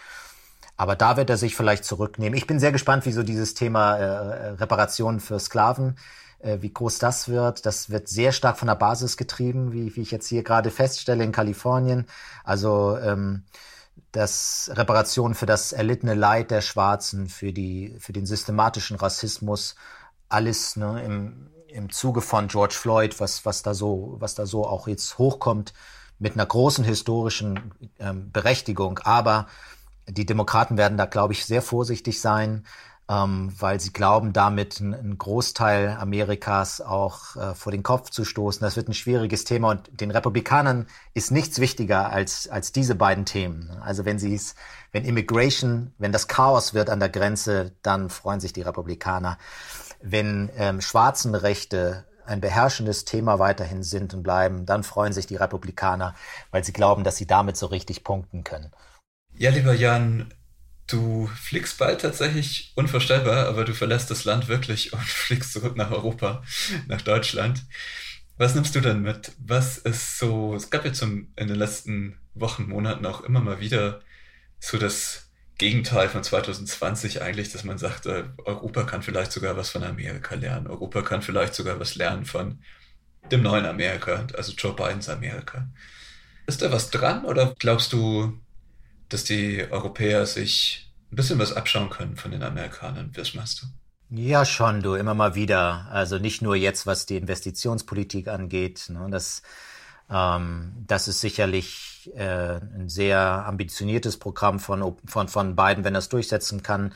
Aber 0.76 0.96
da 0.96 1.18
wird 1.18 1.30
er 1.30 1.38
sich 1.38 1.56
vielleicht 1.56 1.86
zurücknehmen. 1.86 2.36
Ich 2.36 2.48
bin 2.48 2.60
sehr 2.60 2.72
gespannt, 2.72 3.06
wie 3.06 3.12
so 3.12 3.22
dieses 3.22 3.54
Thema 3.54 3.98
äh, 3.98 4.48
Reparationen 4.54 5.20
für 5.20 5.40
Sklaven, 5.40 5.98
äh, 6.40 6.58
wie 6.62 6.74
groß 6.74 6.98
das 6.98 7.30
wird. 7.30 7.68
Das 7.68 7.92
wird 7.92 8.08
sehr 8.08 8.32
stark 8.32 8.58
von 8.58 8.68
der 8.68 8.76
Basis 8.76 9.18
getrieben, 9.18 9.72
wie, 9.72 9.96
wie 9.96 10.02
ich 10.02 10.10
jetzt 10.10 10.28
hier 10.28 10.42
gerade 10.42 10.72
feststelle 10.72 11.24
in 11.24 11.32
Kalifornien. 11.32 12.08
Also 12.44 12.98
ähm, 12.98 13.44
das 14.12 14.70
Reparationen 14.74 15.36
für 15.36 15.46
das 15.46 15.72
erlittene 15.72 16.14
Leid 16.14 16.52
der 16.52 16.62
Schwarzen, 16.62 17.28
für 17.28 17.52
die, 17.52 17.96
für 18.00 18.14
den 18.14 18.26
systematischen 18.26 18.98
Rassismus, 18.98 19.76
alles 20.30 20.76
ne, 20.76 21.04
im, 21.04 21.50
im 21.68 21.92
Zuge 21.92 22.22
von 22.22 22.48
George 22.48 22.76
Floyd, 22.76 23.20
was, 23.20 23.46
was 23.46 23.64
da 23.64 23.74
so, 23.74 24.16
was 24.20 24.36
da 24.36 24.46
so 24.46 24.66
auch 24.66 24.88
jetzt 24.88 25.18
hochkommt, 25.18 25.74
mit 26.20 26.34
einer 26.34 26.46
großen 26.46 26.86
historischen 26.86 27.74
ähm, 28.00 28.32
Berechtigung. 28.32 29.00
Aber 29.00 29.48
die 30.08 30.26
Demokraten 30.26 30.78
werden 30.78 30.98
da, 30.98 31.06
glaube 31.06 31.34
ich, 31.34 31.46
sehr 31.46 31.62
vorsichtig 31.62 32.22
sein, 32.22 32.66
ähm, 33.10 33.54
weil 33.60 33.80
sie 33.80 33.92
glauben, 33.92 34.34
damit 34.34 34.80
einen 34.80 35.18
Großteil 35.18 35.98
Amerikas 36.00 36.82
auch 36.82 37.36
äh, 37.36 37.54
vor 37.56 37.72
den 37.72 37.84
Kopf 37.84 38.10
zu 38.10 38.26
stoßen. 38.26 38.62
Das 38.62 38.76
wird 38.76 38.88
ein 38.88 38.94
schwieriges 38.94 39.44
Thema 39.44 39.72
und 39.72 40.00
den 40.00 40.12
Republikanern 40.12 40.88
ist 41.14 41.32
nichts 41.32 41.60
wichtiger 41.60 42.12
als, 42.12 42.48
als 42.48 42.72
diese 42.72 42.96
beiden 42.96 43.26
Themen. 43.26 43.70
Also 43.82 44.06
wenn 44.06 44.20
sie 44.20 44.34
es, 44.34 44.56
wenn 44.92 45.06
Immigration, 45.06 45.94
wenn 45.98 46.12
das 46.12 46.28
Chaos 46.28 46.74
wird 46.74 46.90
an 46.90 47.00
der 47.00 47.10
Grenze, 47.10 47.74
dann 47.82 48.10
freuen 48.10 48.40
sich 48.40 48.54
die 48.54 48.62
Republikaner 48.62 49.38
wenn 50.04 50.52
ähm, 50.58 50.82
schwarzen 50.82 51.34
Rechte 51.34 52.06
ein 52.26 52.42
beherrschendes 52.42 53.06
Thema 53.06 53.40
weiterhin 53.40 53.84
sind 53.84 54.14
und 54.14 54.24
bleiben, 54.24 54.66
dann 54.66 54.84
freuen 54.84 55.14
sich 55.14 55.26
die 55.26 55.36
Republikaner, 55.36 56.14
weil 56.52 56.64
sie 56.64 56.74
glauben, 56.74 57.04
dass 57.04 57.18
sie 57.18 57.26
damit 57.26 57.58
so 57.58 57.66
richtig 57.68 58.04
punkten 58.04 58.44
können. 58.44 58.72
Ja, 59.34 59.50
lieber 59.50 59.74
Jan, 59.74 60.34
du 60.88 61.28
fliegst 61.28 61.78
bald 61.78 62.02
tatsächlich 62.02 62.72
unvorstellbar, 62.76 63.48
aber 63.48 63.66
du 63.66 63.74
verlässt 63.74 64.12
das 64.12 64.26
Land 64.26 64.48
wirklich 64.48 64.94
und 64.94 65.02
fliegst 65.04 65.54
zurück 65.54 65.76
nach 65.76 65.92
Europa, 65.92 66.44
nach 66.88 67.02
Deutschland. 67.02 67.64
Was 68.38 68.56
nimmst 68.56 68.76
du 68.76 68.82
denn 68.82 69.02
mit? 69.02 69.32
Was 69.38 69.78
ist 69.78 70.18
so, 70.18 70.56
es 70.56 70.70
gab 70.70 70.86
jetzt 70.86 71.02
in 71.02 71.28
den 71.36 71.56
letzten 71.56 72.18
Wochen, 72.34 72.68
Monaten 72.68 73.06
auch 73.06 73.22
immer 73.22 73.42
mal 73.42 73.60
wieder 73.60 74.02
so 74.60 74.78
das 74.78 75.30
Gegenteil 75.58 76.10
von 76.10 76.24
2020 76.24 77.22
eigentlich, 77.22 77.52
dass 77.52 77.64
man 77.64 77.78
sagt, 77.78 78.08
äh, 78.08 78.24
Europa 78.44 78.84
kann 78.84 79.04
vielleicht 79.04 79.32
sogar 79.32 79.56
was 79.56 79.70
von 79.70 79.84
Amerika 79.84 80.36
lernen. 80.36 80.68
Europa 80.68 81.04
kann 81.04 81.22
vielleicht 81.22 81.54
sogar 81.54 81.80
was 81.80 81.96
lernen 81.96 82.26
von 82.26 82.60
dem 83.32 83.44
neuen 83.44 83.66
Amerika, 83.66 84.26
also 84.36 84.54
Joe 84.54 84.74
Bidens 84.74 85.10
Amerika. 85.10 85.68
Ist 86.48 86.62
da 86.62 86.72
was 86.72 86.90
dran 86.90 87.24
oder 87.26 87.56
glaubst 87.60 87.94
du, 87.94 88.40
dass 89.14 89.24
die 89.24 89.66
Europäer 89.70 90.26
sich 90.26 90.92
ein 91.12 91.16
bisschen 91.16 91.40
was 91.40 91.54
abschauen 91.54 91.90
können 91.90 92.16
von 92.16 92.32
den 92.32 92.44
Amerikanern? 92.44 93.12
Was 93.16 93.36
meinst 93.36 93.62
du? 93.62 93.68
Ja, 94.10 94.46
schon, 94.46 94.82
du, 94.82 94.96
immer 94.96 95.14
mal 95.14 95.36
wieder. 95.36 95.88
Also 95.92 96.18
nicht 96.18 96.42
nur 96.42 96.56
jetzt, 96.56 96.86
was 96.86 97.06
die 97.06 97.18
Investitionspolitik 97.18 98.28
angeht. 98.28 98.86
Ne, 98.90 99.08
das, 99.10 99.42
ähm, 100.10 100.74
das 100.88 101.08
ist 101.08 101.22
sicherlich 101.22 102.12
äh, 102.16 102.58
ein 102.58 102.90
sehr 102.90 103.20
ambitioniertes 103.20 104.18
Programm 104.18 104.60
von, 104.60 104.98
von, 105.06 105.28
von 105.28 105.56
Biden, 105.56 105.84
wenn 105.84 105.96
er 105.96 106.00
es 106.00 106.10
durchsetzen 106.10 106.64
kann. 106.64 106.94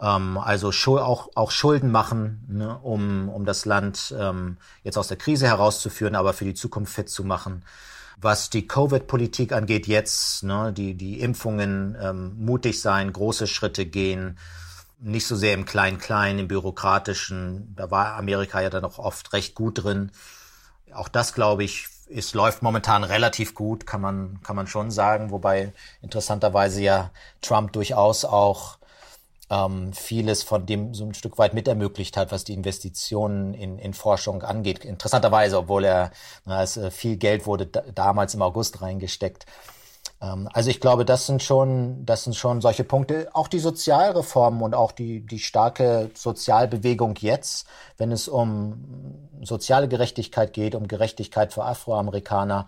Ähm, 0.00 0.38
also 0.38 0.70
auch, 0.98 1.30
auch 1.34 1.50
Schulden 1.50 1.90
machen, 1.90 2.44
ne, 2.48 2.78
um, 2.78 3.28
um 3.28 3.44
das 3.44 3.64
Land 3.64 4.14
ähm, 4.18 4.56
jetzt 4.82 4.98
aus 4.98 5.08
der 5.08 5.16
Krise 5.16 5.46
herauszuführen, 5.46 6.14
aber 6.14 6.32
für 6.32 6.44
die 6.44 6.54
Zukunft 6.54 6.94
fit 6.94 7.08
zu 7.08 7.24
machen. 7.24 7.64
Was 8.20 8.50
die 8.50 8.66
Covid-Politik 8.66 9.52
angeht 9.52 9.86
jetzt, 9.86 10.42
ne, 10.42 10.72
die, 10.72 10.94
die 10.94 11.20
Impfungen 11.20 11.96
ähm, 12.00 12.36
mutig 12.38 12.80
sein, 12.80 13.12
große 13.12 13.46
Schritte 13.46 13.86
gehen, 13.86 14.38
nicht 14.98 15.26
so 15.26 15.36
sehr 15.36 15.54
im 15.54 15.64
Klein-Klein, 15.64 16.38
im 16.38 16.48
Bürokratischen. 16.48 17.74
Da 17.76 17.90
war 17.90 18.16
Amerika 18.16 18.60
ja 18.60 18.68
dann 18.68 18.84
auch 18.84 18.98
oft 18.98 19.32
recht 19.32 19.54
gut 19.54 19.82
drin. 19.82 20.12
Auch 20.92 21.08
das, 21.08 21.32
glaube 21.32 21.64
ich, 21.64 21.88
es 22.14 22.34
läuft 22.34 22.62
momentan 22.62 23.04
relativ 23.04 23.54
gut, 23.54 23.86
kann 23.86 24.00
man, 24.00 24.40
kann 24.42 24.56
man 24.56 24.66
schon 24.66 24.90
sagen, 24.90 25.30
wobei 25.30 25.72
interessanterweise 26.02 26.82
ja 26.82 27.10
Trump 27.40 27.72
durchaus 27.72 28.24
auch 28.24 28.79
ähm, 29.50 29.92
vieles 29.92 30.42
von 30.42 30.64
dem 30.64 30.94
so 30.94 31.04
ein 31.04 31.14
Stück 31.14 31.36
weit 31.38 31.54
mit 31.54 31.66
ermöglicht 31.66 32.16
hat, 32.16 32.30
was 32.30 32.44
die 32.44 32.54
Investitionen 32.54 33.52
in, 33.52 33.78
in 33.78 33.94
Forschung 33.94 34.42
angeht. 34.42 34.84
Interessanterweise, 34.84 35.58
obwohl 35.58 35.84
er, 35.84 36.12
na, 36.44 36.62
es, 36.62 36.76
äh, 36.76 36.90
viel 36.90 37.16
Geld 37.16 37.46
wurde 37.46 37.66
damals 37.66 38.34
im 38.34 38.42
August 38.42 38.80
reingesteckt. 38.80 39.46
Ähm, 40.22 40.48
also 40.52 40.70
ich 40.70 40.80
glaube, 40.80 41.04
das 41.04 41.26
sind 41.26 41.42
schon, 41.42 42.04
das 42.06 42.24
sind 42.24 42.36
schon 42.36 42.60
solche 42.60 42.84
Punkte. 42.84 43.28
Auch 43.32 43.48
die 43.48 43.58
Sozialreformen 43.58 44.62
und 44.62 44.74
auch 44.74 44.92
die, 44.92 45.26
die 45.26 45.40
starke 45.40 46.10
Sozialbewegung 46.14 47.16
jetzt, 47.16 47.66
wenn 47.98 48.12
es 48.12 48.28
um 48.28 49.28
soziale 49.42 49.88
Gerechtigkeit 49.88 50.52
geht, 50.52 50.74
um 50.76 50.86
Gerechtigkeit 50.86 51.52
für 51.52 51.64
Afroamerikaner, 51.64 52.66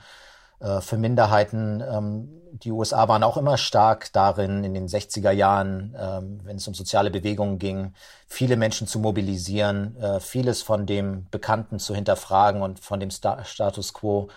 äh, 0.62 0.80
für 0.80 0.96
Minderheiten. 0.96 1.82
Ähm, 1.82 2.28
die 2.52 2.70
USA 2.70 3.08
waren 3.08 3.22
auch 3.22 3.36
immer 3.36 3.56
stark 3.56 4.12
darin, 4.12 4.62
in 4.62 4.74
den 4.74 4.86
60er 4.86 5.30
Jahren, 5.30 5.96
ähm, 5.98 6.40
wenn 6.44 6.56
es 6.56 6.68
um 6.68 6.74
soziale 6.74 7.10
Bewegungen 7.10 7.58
ging, 7.58 7.94
viele 8.26 8.56
Menschen 8.56 8.86
zu 8.86 8.98
mobilisieren, 8.98 9.96
äh, 9.96 10.20
vieles 10.20 10.62
von 10.62 10.86
dem 10.86 11.26
Bekannten 11.30 11.78
zu 11.78 11.94
hinterfragen 11.94 12.62
und 12.62 12.80
von 12.80 13.00
dem 13.00 13.10
Status 13.10 13.92
quo 13.92 14.28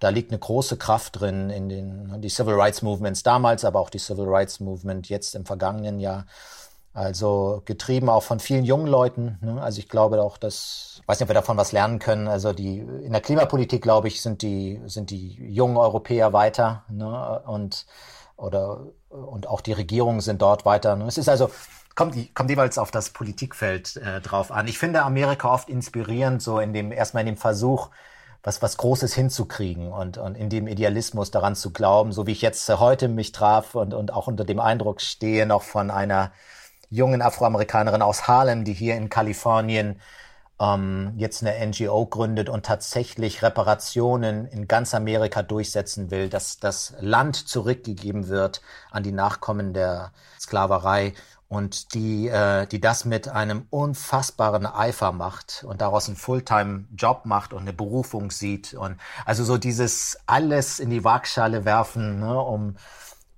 da 0.00 0.10
liegt 0.10 0.32
eine 0.32 0.38
große 0.38 0.76
Kraft 0.76 1.20
drin 1.20 1.48
in 1.48 1.70
den 1.70 2.20
die 2.20 2.28
Civil 2.28 2.54
Rights 2.54 2.82
Movements 2.82 3.22
damals, 3.22 3.64
aber 3.64 3.80
auch 3.80 3.88
die 3.88 3.98
Civil 3.98 4.26
Rights 4.26 4.60
Movement 4.60 5.08
jetzt 5.08 5.34
im 5.34 5.46
vergangenen 5.46 5.98
Jahr. 5.98 6.26
Also 6.94 7.62
getrieben 7.64 8.08
auch 8.08 8.22
von 8.22 8.38
vielen 8.38 8.64
jungen 8.64 8.86
Leuten. 8.86 9.38
Ne? 9.40 9.60
Also 9.60 9.80
ich 9.80 9.88
glaube 9.88 10.22
auch, 10.22 10.38
dass, 10.38 11.02
weiß 11.06 11.18
nicht, 11.18 11.24
ob 11.24 11.30
wir 11.30 11.34
davon 11.34 11.56
was 11.56 11.72
lernen 11.72 11.98
können. 11.98 12.28
Also 12.28 12.52
die 12.52 12.78
in 12.78 13.10
der 13.10 13.20
Klimapolitik, 13.20 13.82
glaube 13.82 14.06
ich, 14.06 14.22
sind 14.22 14.42
die 14.42 14.80
sind 14.86 15.10
die 15.10 15.34
jungen 15.52 15.76
Europäer 15.76 16.32
weiter 16.32 16.84
ne? 16.88 17.42
und 17.46 17.86
oder 18.36 18.86
und 19.08 19.48
auch 19.48 19.60
die 19.60 19.72
Regierungen 19.72 20.20
sind 20.20 20.40
dort 20.40 20.64
weiter. 20.64 20.94
Ne? 20.94 21.06
Es 21.06 21.18
ist 21.18 21.28
also 21.28 21.50
kommt, 21.96 22.32
kommt 22.32 22.50
jeweils 22.50 22.78
auf 22.78 22.92
das 22.92 23.10
Politikfeld 23.10 23.96
äh, 23.96 24.20
drauf 24.20 24.52
an. 24.52 24.68
Ich 24.68 24.78
finde 24.78 25.02
Amerika 25.02 25.52
oft 25.52 25.68
inspirierend, 25.68 26.42
so 26.42 26.60
in 26.60 26.72
dem 26.72 26.92
erstmal 26.92 27.22
in 27.22 27.34
dem 27.34 27.36
Versuch, 27.36 27.90
was, 28.44 28.62
was 28.62 28.76
Großes 28.76 29.14
hinzukriegen 29.14 29.90
und, 29.90 30.16
und 30.16 30.36
in 30.36 30.48
dem 30.48 30.68
Idealismus 30.68 31.32
daran 31.32 31.56
zu 31.56 31.72
glauben, 31.72 32.12
so 32.12 32.28
wie 32.28 32.32
ich 32.32 32.42
jetzt 32.42 32.68
heute 32.68 33.08
mich 33.08 33.32
traf 33.32 33.74
und, 33.74 33.94
und 33.94 34.12
auch 34.12 34.28
unter 34.28 34.44
dem 34.44 34.60
Eindruck 34.60 35.00
stehe 35.00 35.44
noch 35.44 35.62
von 35.62 35.90
einer 35.90 36.30
jungen 36.94 37.22
Afroamerikanerin 37.22 38.02
aus 38.02 38.28
Harlem, 38.28 38.64
die 38.64 38.72
hier 38.72 38.96
in 38.96 39.08
Kalifornien 39.10 40.00
ähm, 40.60 41.12
jetzt 41.16 41.42
eine 41.44 41.66
NGO 41.66 42.06
gründet 42.06 42.48
und 42.48 42.64
tatsächlich 42.64 43.42
Reparationen 43.42 44.46
in 44.46 44.68
ganz 44.68 44.94
Amerika 44.94 45.42
durchsetzen 45.42 46.10
will, 46.10 46.28
dass 46.28 46.58
das 46.60 46.94
Land 47.00 47.36
zurückgegeben 47.36 48.28
wird 48.28 48.62
an 48.92 49.02
die 49.02 49.12
Nachkommen 49.12 49.74
der 49.74 50.12
Sklaverei 50.38 51.14
und 51.48 51.94
die, 51.94 52.28
äh, 52.28 52.66
die 52.66 52.80
das 52.80 53.04
mit 53.04 53.28
einem 53.28 53.66
unfassbaren 53.70 54.66
Eifer 54.66 55.10
macht 55.10 55.64
und 55.66 55.80
daraus 55.80 56.06
einen 56.06 56.16
Fulltime-Job 56.16 57.26
macht 57.26 57.52
und 57.52 57.62
eine 57.62 57.72
Berufung 57.72 58.30
sieht 58.30 58.74
und 58.74 58.98
also 59.24 59.42
so 59.42 59.58
dieses 59.58 60.18
alles 60.26 60.78
in 60.78 60.90
die 60.90 61.02
Waagschale 61.02 61.64
werfen, 61.64 62.20
ne, 62.20 62.40
um 62.40 62.76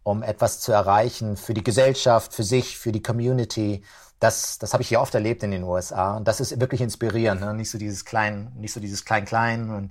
um 0.06 0.22
etwas 0.22 0.60
zu 0.60 0.70
erreichen 0.70 1.36
für 1.36 1.52
die 1.52 1.64
Gesellschaft, 1.64 2.32
für 2.32 2.44
sich, 2.44 2.78
für 2.78 2.92
die 2.92 3.02
Community, 3.02 3.82
das, 4.20 4.56
das 4.60 4.72
habe 4.72 4.82
ich 4.84 4.88
hier 4.88 5.00
oft 5.00 5.12
erlebt 5.16 5.42
in 5.42 5.50
den 5.50 5.64
USA. 5.64 6.16
Und 6.16 6.28
das 6.28 6.38
ist 6.38 6.60
wirklich 6.60 6.80
inspirierend. 6.80 7.40
Ne? 7.40 7.52
Nicht 7.54 7.72
so 7.72 7.76
dieses 7.76 8.04
klein, 8.04 8.52
nicht 8.54 8.72
so 8.72 8.78
dieses 8.78 9.04
klein-klein, 9.04 9.68
und, 9.68 9.90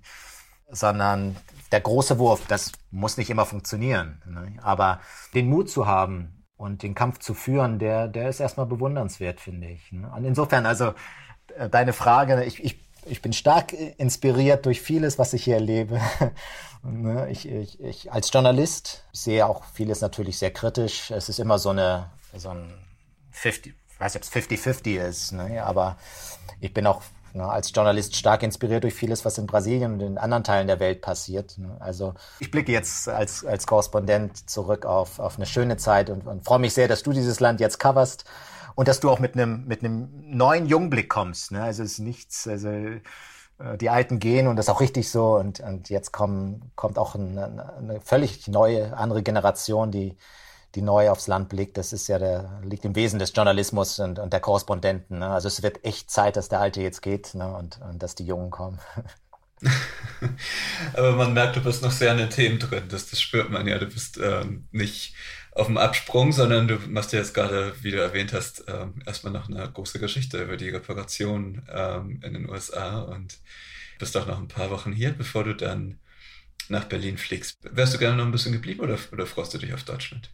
sondern 0.71 1.36
der 1.73 1.82
große 1.82 2.17
Wurf. 2.17 2.47
Das 2.47 2.71
muss 2.91 3.17
nicht 3.17 3.30
immer 3.30 3.45
funktionieren. 3.45 4.21
Ne? 4.25 4.54
Aber 4.62 5.01
den 5.34 5.49
Mut 5.49 5.69
zu 5.69 5.86
haben 5.86 6.45
und 6.56 6.82
den 6.82 6.95
Kampf 6.95 7.19
zu 7.19 7.34
führen, 7.34 7.78
der, 7.78 8.08
der 8.08 8.30
ist 8.30 8.39
erstmal 8.39 8.67
bewundernswert, 8.67 9.41
finde 9.41 9.67
ich. 9.67 9.91
Ne? 9.91 10.10
Und 10.15 10.23
insofern, 10.23 10.65
also 10.65 10.93
äh, 11.58 11.67
deine 11.67 11.91
Frage, 11.91 12.41
ich, 12.45 12.63
ich, 12.63 12.85
ich 13.05 13.21
bin 13.21 13.33
stark 13.33 13.73
inspiriert 13.73 14.65
durch 14.65 14.81
vieles, 14.81 15.17
was 15.19 15.33
ich 15.33 15.43
hier 15.43 15.55
erlebe. 15.55 15.99
Ne? 16.87 17.31
ich, 17.31 17.49
ich, 17.49 17.81
ich 17.81 18.11
als 18.11 18.31
Journalist 18.31 19.05
sehe 19.11 19.47
auch 19.47 19.63
vieles 19.73 20.01
natürlich 20.01 20.37
sehr 20.37 20.51
kritisch. 20.51 21.09
Es 21.09 21.29
ist 21.29 21.39
immer 21.39 21.57
so 21.57 21.71
eine 21.71 22.11
so 22.37 22.49
ein 22.49 22.71
50, 23.31 23.73
ich 23.89 23.99
weiß 23.99 24.13
nicht, 24.13 24.23
ob 24.23 24.35
es 24.35 24.49
50-50 24.49 25.07
ist, 25.07 25.31
ne? 25.31 25.63
aber 25.63 25.97
ich 26.59 26.75
bin 26.75 26.85
auch 26.85 27.01
ne, 27.33 27.47
als 27.47 27.71
Journalist 27.73 28.15
stark 28.15 28.43
inspiriert 28.43 28.83
durch 28.83 28.93
vieles, 28.93 29.25
was 29.25 29.37
in 29.37 29.47
Brasilien 29.47 29.93
und 29.93 30.01
in 30.01 30.17
anderen 30.17 30.43
Teilen 30.43 30.67
der 30.67 30.79
Welt 30.79 31.01
passiert. 31.01 31.57
Ne? 31.57 31.75
Also 31.79 32.13
ich 32.39 32.51
blicke 32.51 32.71
jetzt 32.71 33.09
als, 33.09 33.43
als 33.45 33.67
Korrespondent 33.67 34.49
zurück 34.49 34.85
auf, 34.85 35.19
auf 35.19 35.37
eine 35.37 35.45
schöne 35.45 35.77
Zeit 35.77 36.09
und, 36.09 36.27
und 36.27 36.45
freue 36.45 36.59
mich 36.59 36.73
sehr, 36.73 36.87
dass 36.87 37.03
du 37.03 37.13
dieses 37.13 37.39
Land 37.39 37.59
jetzt 37.59 37.79
coverst 37.79 38.25
und 38.75 38.88
dass 38.88 38.99
du 38.99 39.09
auch 39.09 39.19
mit 39.19 39.33
einem 39.33 39.65
mit 39.65 39.83
einem 39.83 40.09
neuen 40.21 40.67
Jungblick 40.67 41.09
kommst. 41.09 41.51
Ne? 41.51 41.63
Also 41.63 41.83
es 41.83 41.93
ist 41.93 41.99
nichts, 41.99 42.47
also 42.47 42.69
äh, 42.69 42.99
die 43.79 43.89
Alten 43.89 44.19
gehen 44.19 44.47
und 44.47 44.55
das 44.57 44.65
ist 44.65 44.69
auch 44.69 44.81
richtig 44.81 45.09
so 45.09 45.35
und, 45.35 45.59
und 45.61 45.89
jetzt 45.89 46.11
kommen, 46.11 46.71
kommt 46.75 46.97
auch 46.97 47.15
eine, 47.15 47.73
eine 47.77 48.01
völlig 48.01 48.47
neue, 48.47 48.95
andere 48.97 49.23
Generation, 49.23 49.91
die 49.91 50.17
die 50.75 50.81
neu 50.81 51.09
aufs 51.09 51.27
Land 51.27 51.49
blickt. 51.49 51.77
Das 51.77 51.93
ist 51.93 52.07
ja 52.07 52.19
der, 52.19 52.59
liegt 52.63 52.85
im 52.85 52.95
Wesen 52.95 53.19
des 53.19 53.33
Journalismus 53.33 53.99
und, 53.99 54.19
und 54.19 54.33
der 54.33 54.39
Korrespondenten. 54.41 55.19
Ne? 55.19 55.27
Also 55.27 55.47
es 55.47 55.63
wird 55.63 55.83
echt 55.83 56.11
Zeit, 56.11 56.35
dass 56.35 56.49
der 56.49 56.59
Alte 56.59 56.81
jetzt 56.81 57.01
geht 57.01 57.33
ne? 57.33 57.55
und, 57.55 57.79
und 57.81 58.03
dass 58.03 58.15
die 58.15 58.25
Jungen 58.25 58.51
kommen. 58.51 58.79
Aber 60.93 61.13
man 61.13 61.33
merkt, 61.33 61.55
du 61.55 61.61
bist 61.61 61.81
noch 61.81 61.91
sehr 61.91 62.11
in 62.11 62.17
den 62.17 62.29
Themen 62.29 62.59
drin. 62.59 62.83
Das, 62.89 63.09
das 63.09 63.21
spürt 63.21 63.49
man 63.49 63.67
ja. 63.67 63.79
Du 63.79 63.88
bist 63.88 64.17
ähm, 64.17 64.67
nicht 64.71 65.15
auf 65.55 65.67
dem 65.67 65.77
Absprung, 65.77 66.33
sondern 66.33 66.67
du 66.67 66.77
machst 66.89 67.13
ja 67.13 67.19
jetzt 67.19 67.33
gerade, 67.33 67.73
wie 67.81 67.91
du 67.91 67.97
erwähnt 67.97 68.33
hast, 68.33 68.65
ähm, 68.67 69.01
erstmal 69.05 69.33
noch 69.33 69.49
eine 69.49 69.71
große 69.71 69.99
Geschichte 69.99 70.43
über 70.43 70.57
die 70.57 70.69
Reparation 70.69 71.63
ähm, 71.71 72.19
in 72.23 72.33
den 72.33 72.49
USA 72.49 72.99
und 72.99 73.39
bist 73.97 74.17
auch 74.17 74.27
noch 74.27 74.37
ein 74.37 74.49
paar 74.49 74.69
Wochen 74.69 74.91
hier, 74.91 75.13
bevor 75.13 75.45
du 75.45 75.55
dann 75.55 75.99
nach 76.67 76.85
Berlin 76.85 77.17
fliegst. 77.17 77.57
Wärst 77.63 77.93
du 77.93 77.97
gerne 77.99 78.17
noch 78.17 78.25
ein 78.25 78.31
bisschen 78.31 78.51
geblieben 78.51 78.81
oder, 78.81 78.99
oder 79.13 79.25
freust 79.25 79.53
du 79.53 79.57
dich 79.57 79.73
auf 79.73 79.83
Deutschland? 79.83 80.29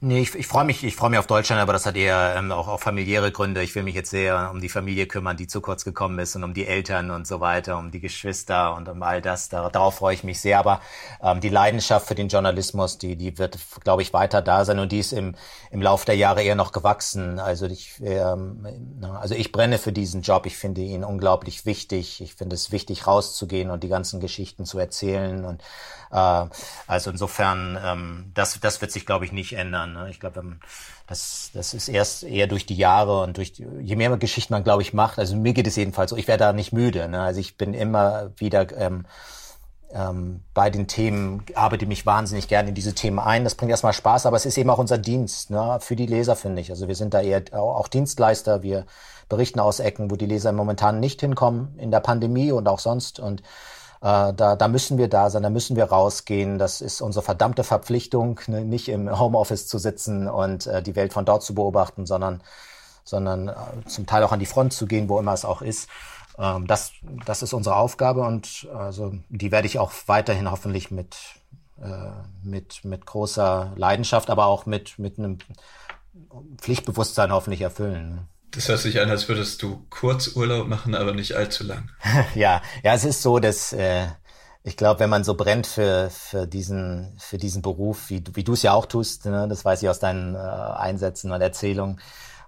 Nee, 0.00 0.20
ich, 0.20 0.32
ich 0.36 0.46
freue 0.46 0.64
mich, 0.64 0.84
ich 0.84 0.94
freue 0.94 1.10
mich 1.10 1.18
auf 1.18 1.26
Deutschland, 1.26 1.60
aber 1.60 1.72
das 1.72 1.84
hat 1.84 1.96
eher 1.96 2.36
ähm, 2.36 2.52
auch, 2.52 2.68
auch 2.68 2.78
familiäre 2.78 3.32
Gründe. 3.32 3.64
Ich 3.64 3.74
will 3.74 3.82
mich 3.82 3.96
jetzt 3.96 4.10
sehr 4.10 4.48
um 4.52 4.60
die 4.60 4.68
Familie 4.68 5.08
kümmern, 5.08 5.36
die 5.36 5.48
zu 5.48 5.60
kurz 5.60 5.84
gekommen 5.84 6.20
ist 6.20 6.36
und 6.36 6.44
um 6.44 6.54
die 6.54 6.68
Eltern 6.68 7.10
und 7.10 7.26
so 7.26 7.40
weiter, 7.40 7.76
um 7.78 7.90
die 7.90 7.98
Geschwister 7.98 8.76
und 8.76 8.88
um 8.88 9.02
all 9.02 9.20
das. 9.20 9.48
Da, 9.48 9.68
darauf 9.70 9.96
freue 9.96 10.14
ich 10.14 10.22
mich 10.22 10.40
sehr. 10.40 10.60
Aber 10.60 10.80
ähm, 11.20 11.40
die 11.40 11.48
Leidenschaft 11.48 12.06
für 12.06 12.14
den 12.14 12.28
Journalismus, 12.28 12.98
die, 12.98 13.16
die 13.16 13.38
wird, 13.38 13.58
glaube 13.82 14.02
ich, 14.02 14.12
weiter 14.12 14.40
da 14.40 14.64
sein 14.64 14.78
und 14.78 14.92
die 14.92 15.00
ist 15.00 15.12
im, 15.12 15.34
im 15.72 15.82
Lauf 15.82 16.04
der 16.04 16.14
Jahre 16.14 16.44
eher 16.44 16.54
noch 16.54 16.70
gewachsen. 16.70 17.40
Also 17.40 17.66
ich, 17.66 18.00
ähm, 18.00 18.68
also 19.20 19.34
ich 19.34 19.50
brenne 19.50 19.78
für 19.78 19.90
diesen 19.90 20.22
Job. 20.22 20.46
Ich 20.46 20.56
finde 20.56 20.80
ihn 20.80 21.02
unglaublich 21.02 21.66
wichtig. 21.66 22.20
Ich 22.20 22.36
finde 22.36 22.54
es 22.54 22.70
wichtig, 22.70 23.08
rauszugehen 23.08 23.72
und 23.72 23.82
die 23.82 23.88
ganzen 23.88 24.20
Geschichten 24.20 24.64
zu 24.64 24.78
erzählen 24.78 25.44
und 25.44 25.60
äh, 26.10 26.46
also 26.86 27.10
insofern, 27.10 27.78
ähm, 27.82 28.30
das, 28.34 28.58
das 28.60 28.80
wird 28.80 28.92
sich, 28.92 29.06
glaube 29.06 29.24
ich, 29.24 29.32
nicht 29.32 29.52
ändern. 29.54 29.87
Ne? 29.92 30.08
Ich 30.10 30.20
glaube, 30.20 30.42
das, 31.06 31.50
das 31.54 31.74
ist 31.74 31.88
erst 31.88 32.22
eher 32.22 32.46
durch 32.46 32.66
die 32.66 32.76
Jahre 32.76 33.22
und 33.22 33.36
durch 33.36 33.52
die, 33.52 33.66
je 33.80 33.96
mehr 33.96 34.16
Geschichten 34.16 34.52
man, 34.52 34.64
glaube 34.64 34.82
ich, 34.82 34.92
macht. 34.92 35.18
Also 35.18 35.36
mir 35.36 35.52
geht 35.52 35.66
es 35.66 35.76
jedenfalls 35.76 36.10
so. 36.10 36.16
Ich 36.16 36.28
werde 36.28 36.44
da 36.44 36.52
nicht 36.52 36.72
müde. 36.72 37.08
Ne? 37.08 37.20
Also 37.20 37.40
ich 37.40 37.56
bin 37.56 37.74
immer 37.74 38.30
wieder 38.36 38.66
ähm, 38.76 39.06
ähm, 39.92 40.42
bei 40.54 40.70
den 40.70 40.86
Themen, 40.86 41.44
arbeite 41.54 41.86
mich 41.86 42.06
wahnsinnig 42.06 42.48
gerne 42.48 42.70
in 42.70 42.74
diese 42.74 42.94
Themen 42.94 43.18
ein. 43.18 43.44
Das 43.44 43.54
bringt 43.54 43.70
erstmal 43.70 43.92
Spaß, 43.92 44.26
aber 44.26 44.36
es 44.36 44.46
ist 44.46 44.58
eben 44.58 44.70
auch 44.70 44.78
unser 44.78 44.98
Dienst 44.98 45.50
ne? 45.50 45.78
für 45.80 45.96
die 45.96 46.06
Leser, 46.06 46.36
finde 46.36 46.60
ich. 46.60 46.70
Also 46.70 46.88
wir 46.88 46.94
sind 46.94 47.14
da 47.14 47.20
eher 47.20 47.42
auch 47.52 47.88
Dienstleister. 47.88 48.62
Wir 48.62 48.86
berichten 49.28 49.60
aus 49.60 49.80
Ecken, 49.80 50.10
wo 50.10 50.16
die 50.16 50.26
Leser 50.26 50.52
momentan 50.52 51.00
nicht 51.00 51.20
hinkommen 51.20 51.78
in 51.78 51.90
der 51.90 52.00
Pandemie 52.00 52.52
und 52.52 52.68
auch 52.68 52.78
sonst. 52.78 53.20
Und 53.20 53.42
äh, 54.00 54.32
da, 54.32 54.56
da 54.56 54.68
müssen 54.68 54.98
wir 54.98 55.08
da 55.08 55.30
sein, 55.30 55.42
da 55.42 55.50
müssen 55.50 55.76
wir 55.76 55.84
rausgehen. 55.84 56.58
Das 56.58 56.80
ist 56.80 57.00
unsere 57.00 57.24
verdammte 57.24 57.64
Verpflichtung, 57.64 58.40
ne? 58.46 58.64
nicht 58.64 58.88
im 58.88 59.18
Homeoffice 59.18 59.66
zu 59.66 59.78
sitzen 59.78 60.28
und 60.28 60.66
äh, 60.66 60.82
die 60.82 60.96
Welt 60.96 61.12
von 61.12 61.24
dort 61.24 61.42
zu 61.42 61.54
beobachten, 61.54 62.06
sondern, 62.06 62.42
sondern 63.04 63.48
äh, 63.48 63.54
zum 63.86 64.06
Teil 64.06 64.22
auch 64.22 64.32
an 64.32 64.40
die 64.40 64.46
Front 64.46 64.72
zu 64.72 64.86
gehen, 64.86 65.08
wo 65.08 65.18
immer 65.18 65.32
es 65.32 65.44
auch 65.44 65.62
ist. 65.62 65.88
Ähm, 66.38 66.66
das, 66.66 66.92
das 67.26 67.42
ist 67.42 67.52
unsere 67.52 67.76
Aufgabe 67.76 68.22
und 68.22 68.68
also 68.74 69.14
die 69.28 69.50
werde 69.50 69.66
ich 69.66 69.78
auch 69.78 69.92
weiterhin 70.06 70.50
hoffentlich 70.50 70.90
mit, 70.90 71.16
mit, 72.42 72.84
mit 72.84 73.06
großer 73.06 73.72
Leidenschaft, 73.76 74.30
aber 74.30 74.46
auch 74.46 74.66
mit, 74.66 74.98
mit 74.98 75.16
einem 75.16 75.38
Pflichtbewusstsein 76.56 77.30
hoffentlich 77.30 77.60
erfüllen. 77.60 78.26
Das 78.52 78.68
hört 78.68 78.80
sich 78.80 79.00
an, 79.00 79.10
als 79.10 79.28
würdest 79.28 79.62
du 79.62 79.84
kurz 79.90 80.28
Urlaub 80.28 80.68
machen, 80.68 80.94
aber 80.94 81.12
nicht 81.12 81.34
allzu 81.34 81.64
lang. 81.64 81.90
ja, 82.34 82.62
ja, 82.82 82.94
es 82.94 83.04
ist 83.04 83.22
so, 83.22 83.38
dass 83.38 83.72
äh, 83.72 84.06
ich 84.62 84.76
glaube, 84.76 85.00
wenn 85.00 85.10
man 85.10 85.24
so 85.24 85.34
brennt 85.34 85.66
für, 85.66 86.10
für, 86.10 86.46
diesen, 86.46 87.16
für 87.18 87.38
diesen 87.38 87.62
Beruf, 87.62 88.10
wie, 88.10 88.22
wie 88.34 88.44
du 88.44 88.54
es 88.54 88.62
ja 88.62 88.72
auch 88.72 88.86
tust, 88.86 89.26
ne, 89.26 89.46
das 89.48 89.64
weiß 89.64 89.82
ich 89.82 89.88
aus 89.88 89.98
deinen 89.98 90.34
äh, 90.34 90.38
Einsätzen 90.38 91.30
und 91.30 91.40
Erzählungen, 91.40 92.00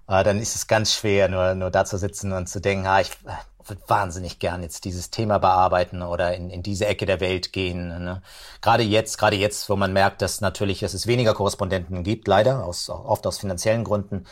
äh, 0.08 0.24
dann 0.24 0.38
ist 0.38 0.56
es 0.56 0.66
ganz 0.66 0.92
schwer, 0.92 1.28
nur, 1.28 1.54
nur 1.54 1.70
da 1.70 1.84
zu 1.84 1.98
sitzen 1.98 2.32
und 2.32 2.48
zu 2.48 2.60
denken, 2.60 2.86
ah, 2.86 3.00
ich 3.00 3.10
äh, 3.26 3.68
würde 3.68 3.82
wahnsinnig 3.86 4.38
gern 4.38 4.62
jetzt 4.62 4.84
dieses 4.84 5.10
Thema 5.10 5.38
bearbeiten 5.38 6.02
oder 6.02 6.34
in, 6.34 6.50
in 6.50 6.62
diese 6.62 6.86
Ecke 6.86 7.06
der 7.06 7.20
Welt 7.20 7.52
gehen. 7.52 7.88
Ne? 7.88 8.22
Gerade 8.60 8.82
jetzt, 8.82 9.18
gerade 9.18 9.36
jetzt, 9.36 9.68
wo 9.68 9.76
man 9.76 9.92
merkt, 9.92 10.22
dass 10.22 10.40
natürlich 10.40 10.80
dass 10.80 10.94
es 10.94 11.06
weniger 11.06 11.34
Korrespondenten 11.34 12.02
gibt, 12.02 12.26
leider, 12.26 12.64
aus, 12.64 12.88
oft 12.90 13.26
aus 13.26 13.38
finanziellen 13.38 13.84
Gründen, 13.84 14.26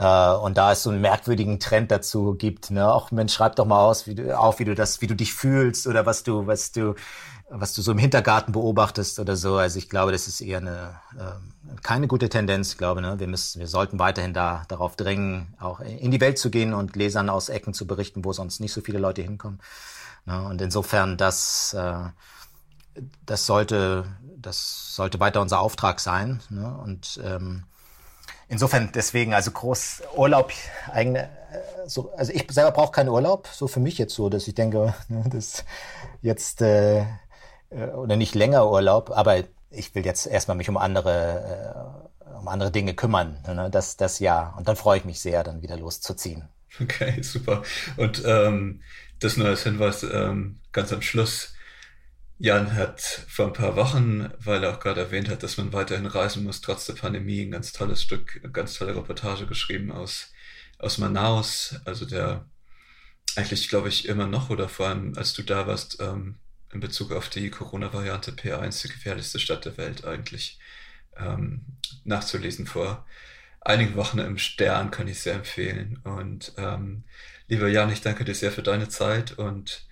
äh, 0.00 0.32
und 0.32 0.56
da 0.56 0.72
es 0.72 0.82
so 0.82 0.90
einen 0.90 1.02
merkwürdigen 1.02 1.60
Trend 1.60 1.90
dazu 1.90 2.34
gibt, 2.34 2.70
ne, 2.70 2.90
auch 2.90 3.10
Mensch, 3.10 3.34
schreib 3.34 3.56
doch 3.56 3.66
mal 3.66 3.80
aus, 3.84 4.06
wie 4.06 4.14
du, 4.14 4.36
auf, 4.36 4.58
wie 4.58 4.64
du 4.64 4.74
das, 4.74 5.02
wie 5.02 5.06
du 5.06 5.14
dich 5.14 5.34
fühlst 5.34 5.86
oder 5.86 6.06
was 6.06 6.22
du, 6.22 6.46
was 6.46 6.72
du, 6.72 6.94
was 7.50 7.74
du 7.74 7.82
so 7.82 7.92
im 7.92 7.98
Hintergarten 7.98 8.52
beobachtest 8.52 9.18
oder 9.18 9.36
so. 9.36 9.56
Also 9.56 9.78
ich 9.78 9.90
glaube, 9.90 10.12
das 10.12 10.26
ist 10.26 10.40
eher 10.40 10.58
eine 10.58 10.94
äh, 11.18 11.76
keine 11.82 12.06
gute 12.06 12.30
Tendenz. 12.30 12.72
Ich 12.72 12.78
glaube, 12.78 13.02
ne, 13.02 13.20
wir 13.20 13.26
müssen, 13.26 13.60
wir 13.60 13.66
sollten 13.66 13.98
weiterhin 13.98 14.32
da 14.32 14.62
darauf 14.68 14.96
drängen, 14.96 15.54
auch 15.60 15.80
in 15.80 16.10
die 16.10 16.20
Welt 16.20 16.38
zu 16.38 16.50
gehen 16.50 16.72
und 16.72 16.96
Lesern 16.96 17.28
aus 17.28 17.50
Ecken 17.50 17.74
zu 17.74 17.86
berichten, 17.86 18.24
wo 18.24 18.32
sonst 18.32 18.60
nicht 18.60 18.72
so 18.72 18.80
viele 18.80 18.98
Leute 18.98 19.20
hinkommen. 19.20 19.60
Ne, 20.24 20.42
und 20.42 20.62
insofern, 20.62 21.18
das, 21.18 21.74
äh, 21.74 22.04
das 23.26 23.44
sollte, 23.44 24.06
das 24.36 24.94
sollte 24.94 25.20
weiter 25.20 25.42
unser 25.42 25.60
Auftrag 25.60 26.00
sein. 26.00 26.40
Ne, 26.48 26.74
und 26.84 27.20
ähm, 27.22 27.64
insofern 28.50 28.90
deswegen, 28.92 29.32
also 29.32 29.50
groß 29.52 30.02
Urlaub, 30.16 30.52
eigene, 30.92 31.22
äh, 31.22 31.28
so, 31.86 32.12
also 32.16 32.32
ich 32.32 32.46
selber 32.50 32.72
brauche 32.72 32.92
keinen 32.92 33.08
Urlaub, 33.08 33.48
so 33.48 33.68
für 33.68 33.80
mich 33.80 33.96
jetzt 33.96 34.14
so, 34.14 34.28
dass 34.28 34.46
ich 34.46 34.54
denke, 34.54 34.94
ne, 35.08 35.24
das 35.30 35.64
jetzt 36.20 36.60
äh, 36.60 37.00
äh, 37.70 37.86
oder 37.94 38.16
nicht 38.16 38.34
länger 38.34 38.70
Urlaub, 38.70 39.10
aber 39.10 39.44
ich 39.70 39.94
will 39.94 40.04
jetzt 40.04 40.26
erstmal 40.26 40.56
mich 40.56 40.68
um 40.68 40.76
andere 40.76 41.94
äh, 42.26 42.36
um 42.38 42.48
andere 42.48 42.70
Dinge 42.70 42.94
kümmern, 42.94 43.38
ne, 43.46 43.70
das 43.70 43.96
das 43.96 44.18
ja 44.18 44.54
und 44.58 44.68
dann 44.68 44.76
freue 44.76 44.98
ich 44.98 45.04
mich 45.04 45.20
sehr, 45.20 45.42
dann 45.42 45.62
wieder 45.62 45.78
loszuziehen. 45.78 46.48
Okay, 46.80 47.20
super. 47.20 47.62
Und 47.96 48.22
ähm, 48.24 48.80
das 49.18 49.36
nur 49.36 49.48
als 49.48 49.64
Hinweis 49.64 50.04
ähm, 50.04 50.60
ganz 50.72 50.92
am 50.92 51.02
Schluss 51.02 51.52
Jan 52.42 52.74
hat 52.74 53.02
vor 53.28 53.48
ein 53.48 53.52
paar 53.52 53.76
Wochen, 53.76 54.30
weil 54.38 54.64
er 54.64 54.70
auch 54.74 54.80
gerade 54.80 55.02
erwähnt 55.02 55.28
hat, 55.28 55.42
dass 55.42 55.58
man 55.58 55.74
weiterhin 55.74 56.06
reisen 56.06 56.42
muss, 56.42 56.62
trotz 56.62 56.86
der 56.86 56.94
Pandemie, 56.94 57.42
ein 57.42 57.50
ganz 57.50 57.74
tolles 57.74 58.02
Stück, 58.02 58.40
eine 58.42 58.50
ganz 58.50 58.78
tolle 58.78 58.96
Reportage 58.96 59.46
geschrieben 59.46 59.92
aus, 59.92 60.32
aus 60.78 60.96
Manaus, 60.96 61.76
also 61.84 62.06
der 62.06 62.48
eigentlich, 63.36 63.68
glaube 63.68 63.90
ich, 63.90 64.08
immer 64.08 64.26
noch 64.26 64.48
oder 64.48 64.70
vor 64.70 64.88
allem, 64.88 65.12
als 65.18 65.34
du 65.34 65.42
da 65.42 65.66
warst, 65.66 66.00
ähm, 66.00 66.38
in 66.72 66.80
Bezug 66.80 67.12
auf 67.12 67.28
die 67.28 67.50
Corona-Variante 67.50 68.32
P1, 68.32 68.80
die 68.82 68.88
gefährlichste 68.88 69.38
Stadt 69.38 69.66
der 69.66 69.76
Welt 69.76 70.06
eigentlich, 70.06 70.58
ähm, 71.18 71.66
nachzulesen 72.04 72.66
vor 72.66 73.06
einigen 73.60 73.96
Wochen 73.96 74.18
im 74.18 74.38
Stern, 74.38 74.90
kann 74.90 75.08
ich 75.08 75.20
sehr 75.20 75.34
empfehlen. 75.34 75.98
Und 76.04 76.54
ähm, 76.56 77.04
lieber 77.48 77.68
Jan, 77.68 77.92
ich 77.92 78.00
danke 78.00 78.24
dir 78.24 78.34
sehr 78.34 78.50
für 78.50 78.62
deine 78.62 78.88
Zeit 78.88 79.32
und 79.32 79.89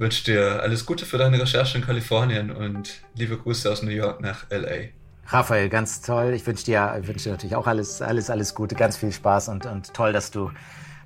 wünsche 0.00 0.24
dir 0.24 0.62
alles 0.62 0.86
Gute 0.86 1.04
für 1.06 1.18
deine 1.18 1.40
Recherche 1.40 1.78
in 1.78 1.84
Kalifornien 1.84 2.50
und 2.50 3.02
liebe 3.14 3.36
Grüße 3.36 3.70
aus 3.70 3.82
New 3.82 3.90
York 3.90 4.20
nach 4.20 4.46
LA. 4.50 4.88
Raphael, 5.26 5.68
ganz 5.68 6.00
toll. 6.00 6.32
Ich 6.34 6.44
wünsche 6.46 6.64
dir, 6.64 6.98
wünsche 7.02 7.24
dir 7.24 7.32
natürlich 7.32 7.54
auch 7.54 7.66
alles, 7.66 8.02
alles, 8.02 8.30
alles 8.30 8.54
Gute, 8.54 8.74
ganz 8.74 8.96
viel 8.96 9.12
Spaß 9.12 9.48
und, 9.48 9.66
und 9.66 9.94
toll, 9.94 10.12
dass 10.12 10.30
du, 10.30 10.50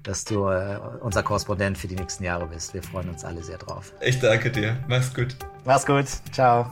dass 0.03 0.25
du 0.25 0.49
äh, 0.49 0.79
unser 1.01 1.23
Korrespondent 1.23 1.77
für 1.77 1.89
die 1.89 1.97
nächsten 1.97 2.25
Jahre 2.25 2.47
bist. 2.47 2.73
Wir 2.73 2.83
freuen 2.83 3.11
uns 3.11 3.25
alle 3.25 3.43
sehr 3.43 3.59
drauf. 3.59 3.93
Ich 4.01 4.19
danke 4.21 4.51
dir. 4.51 4.79
Mach's 4.89 5.13
gut. 5.13 5.37
Mach's 5.67 5.85
gut. 5.85 6.07
Ciao. 6.33 6.71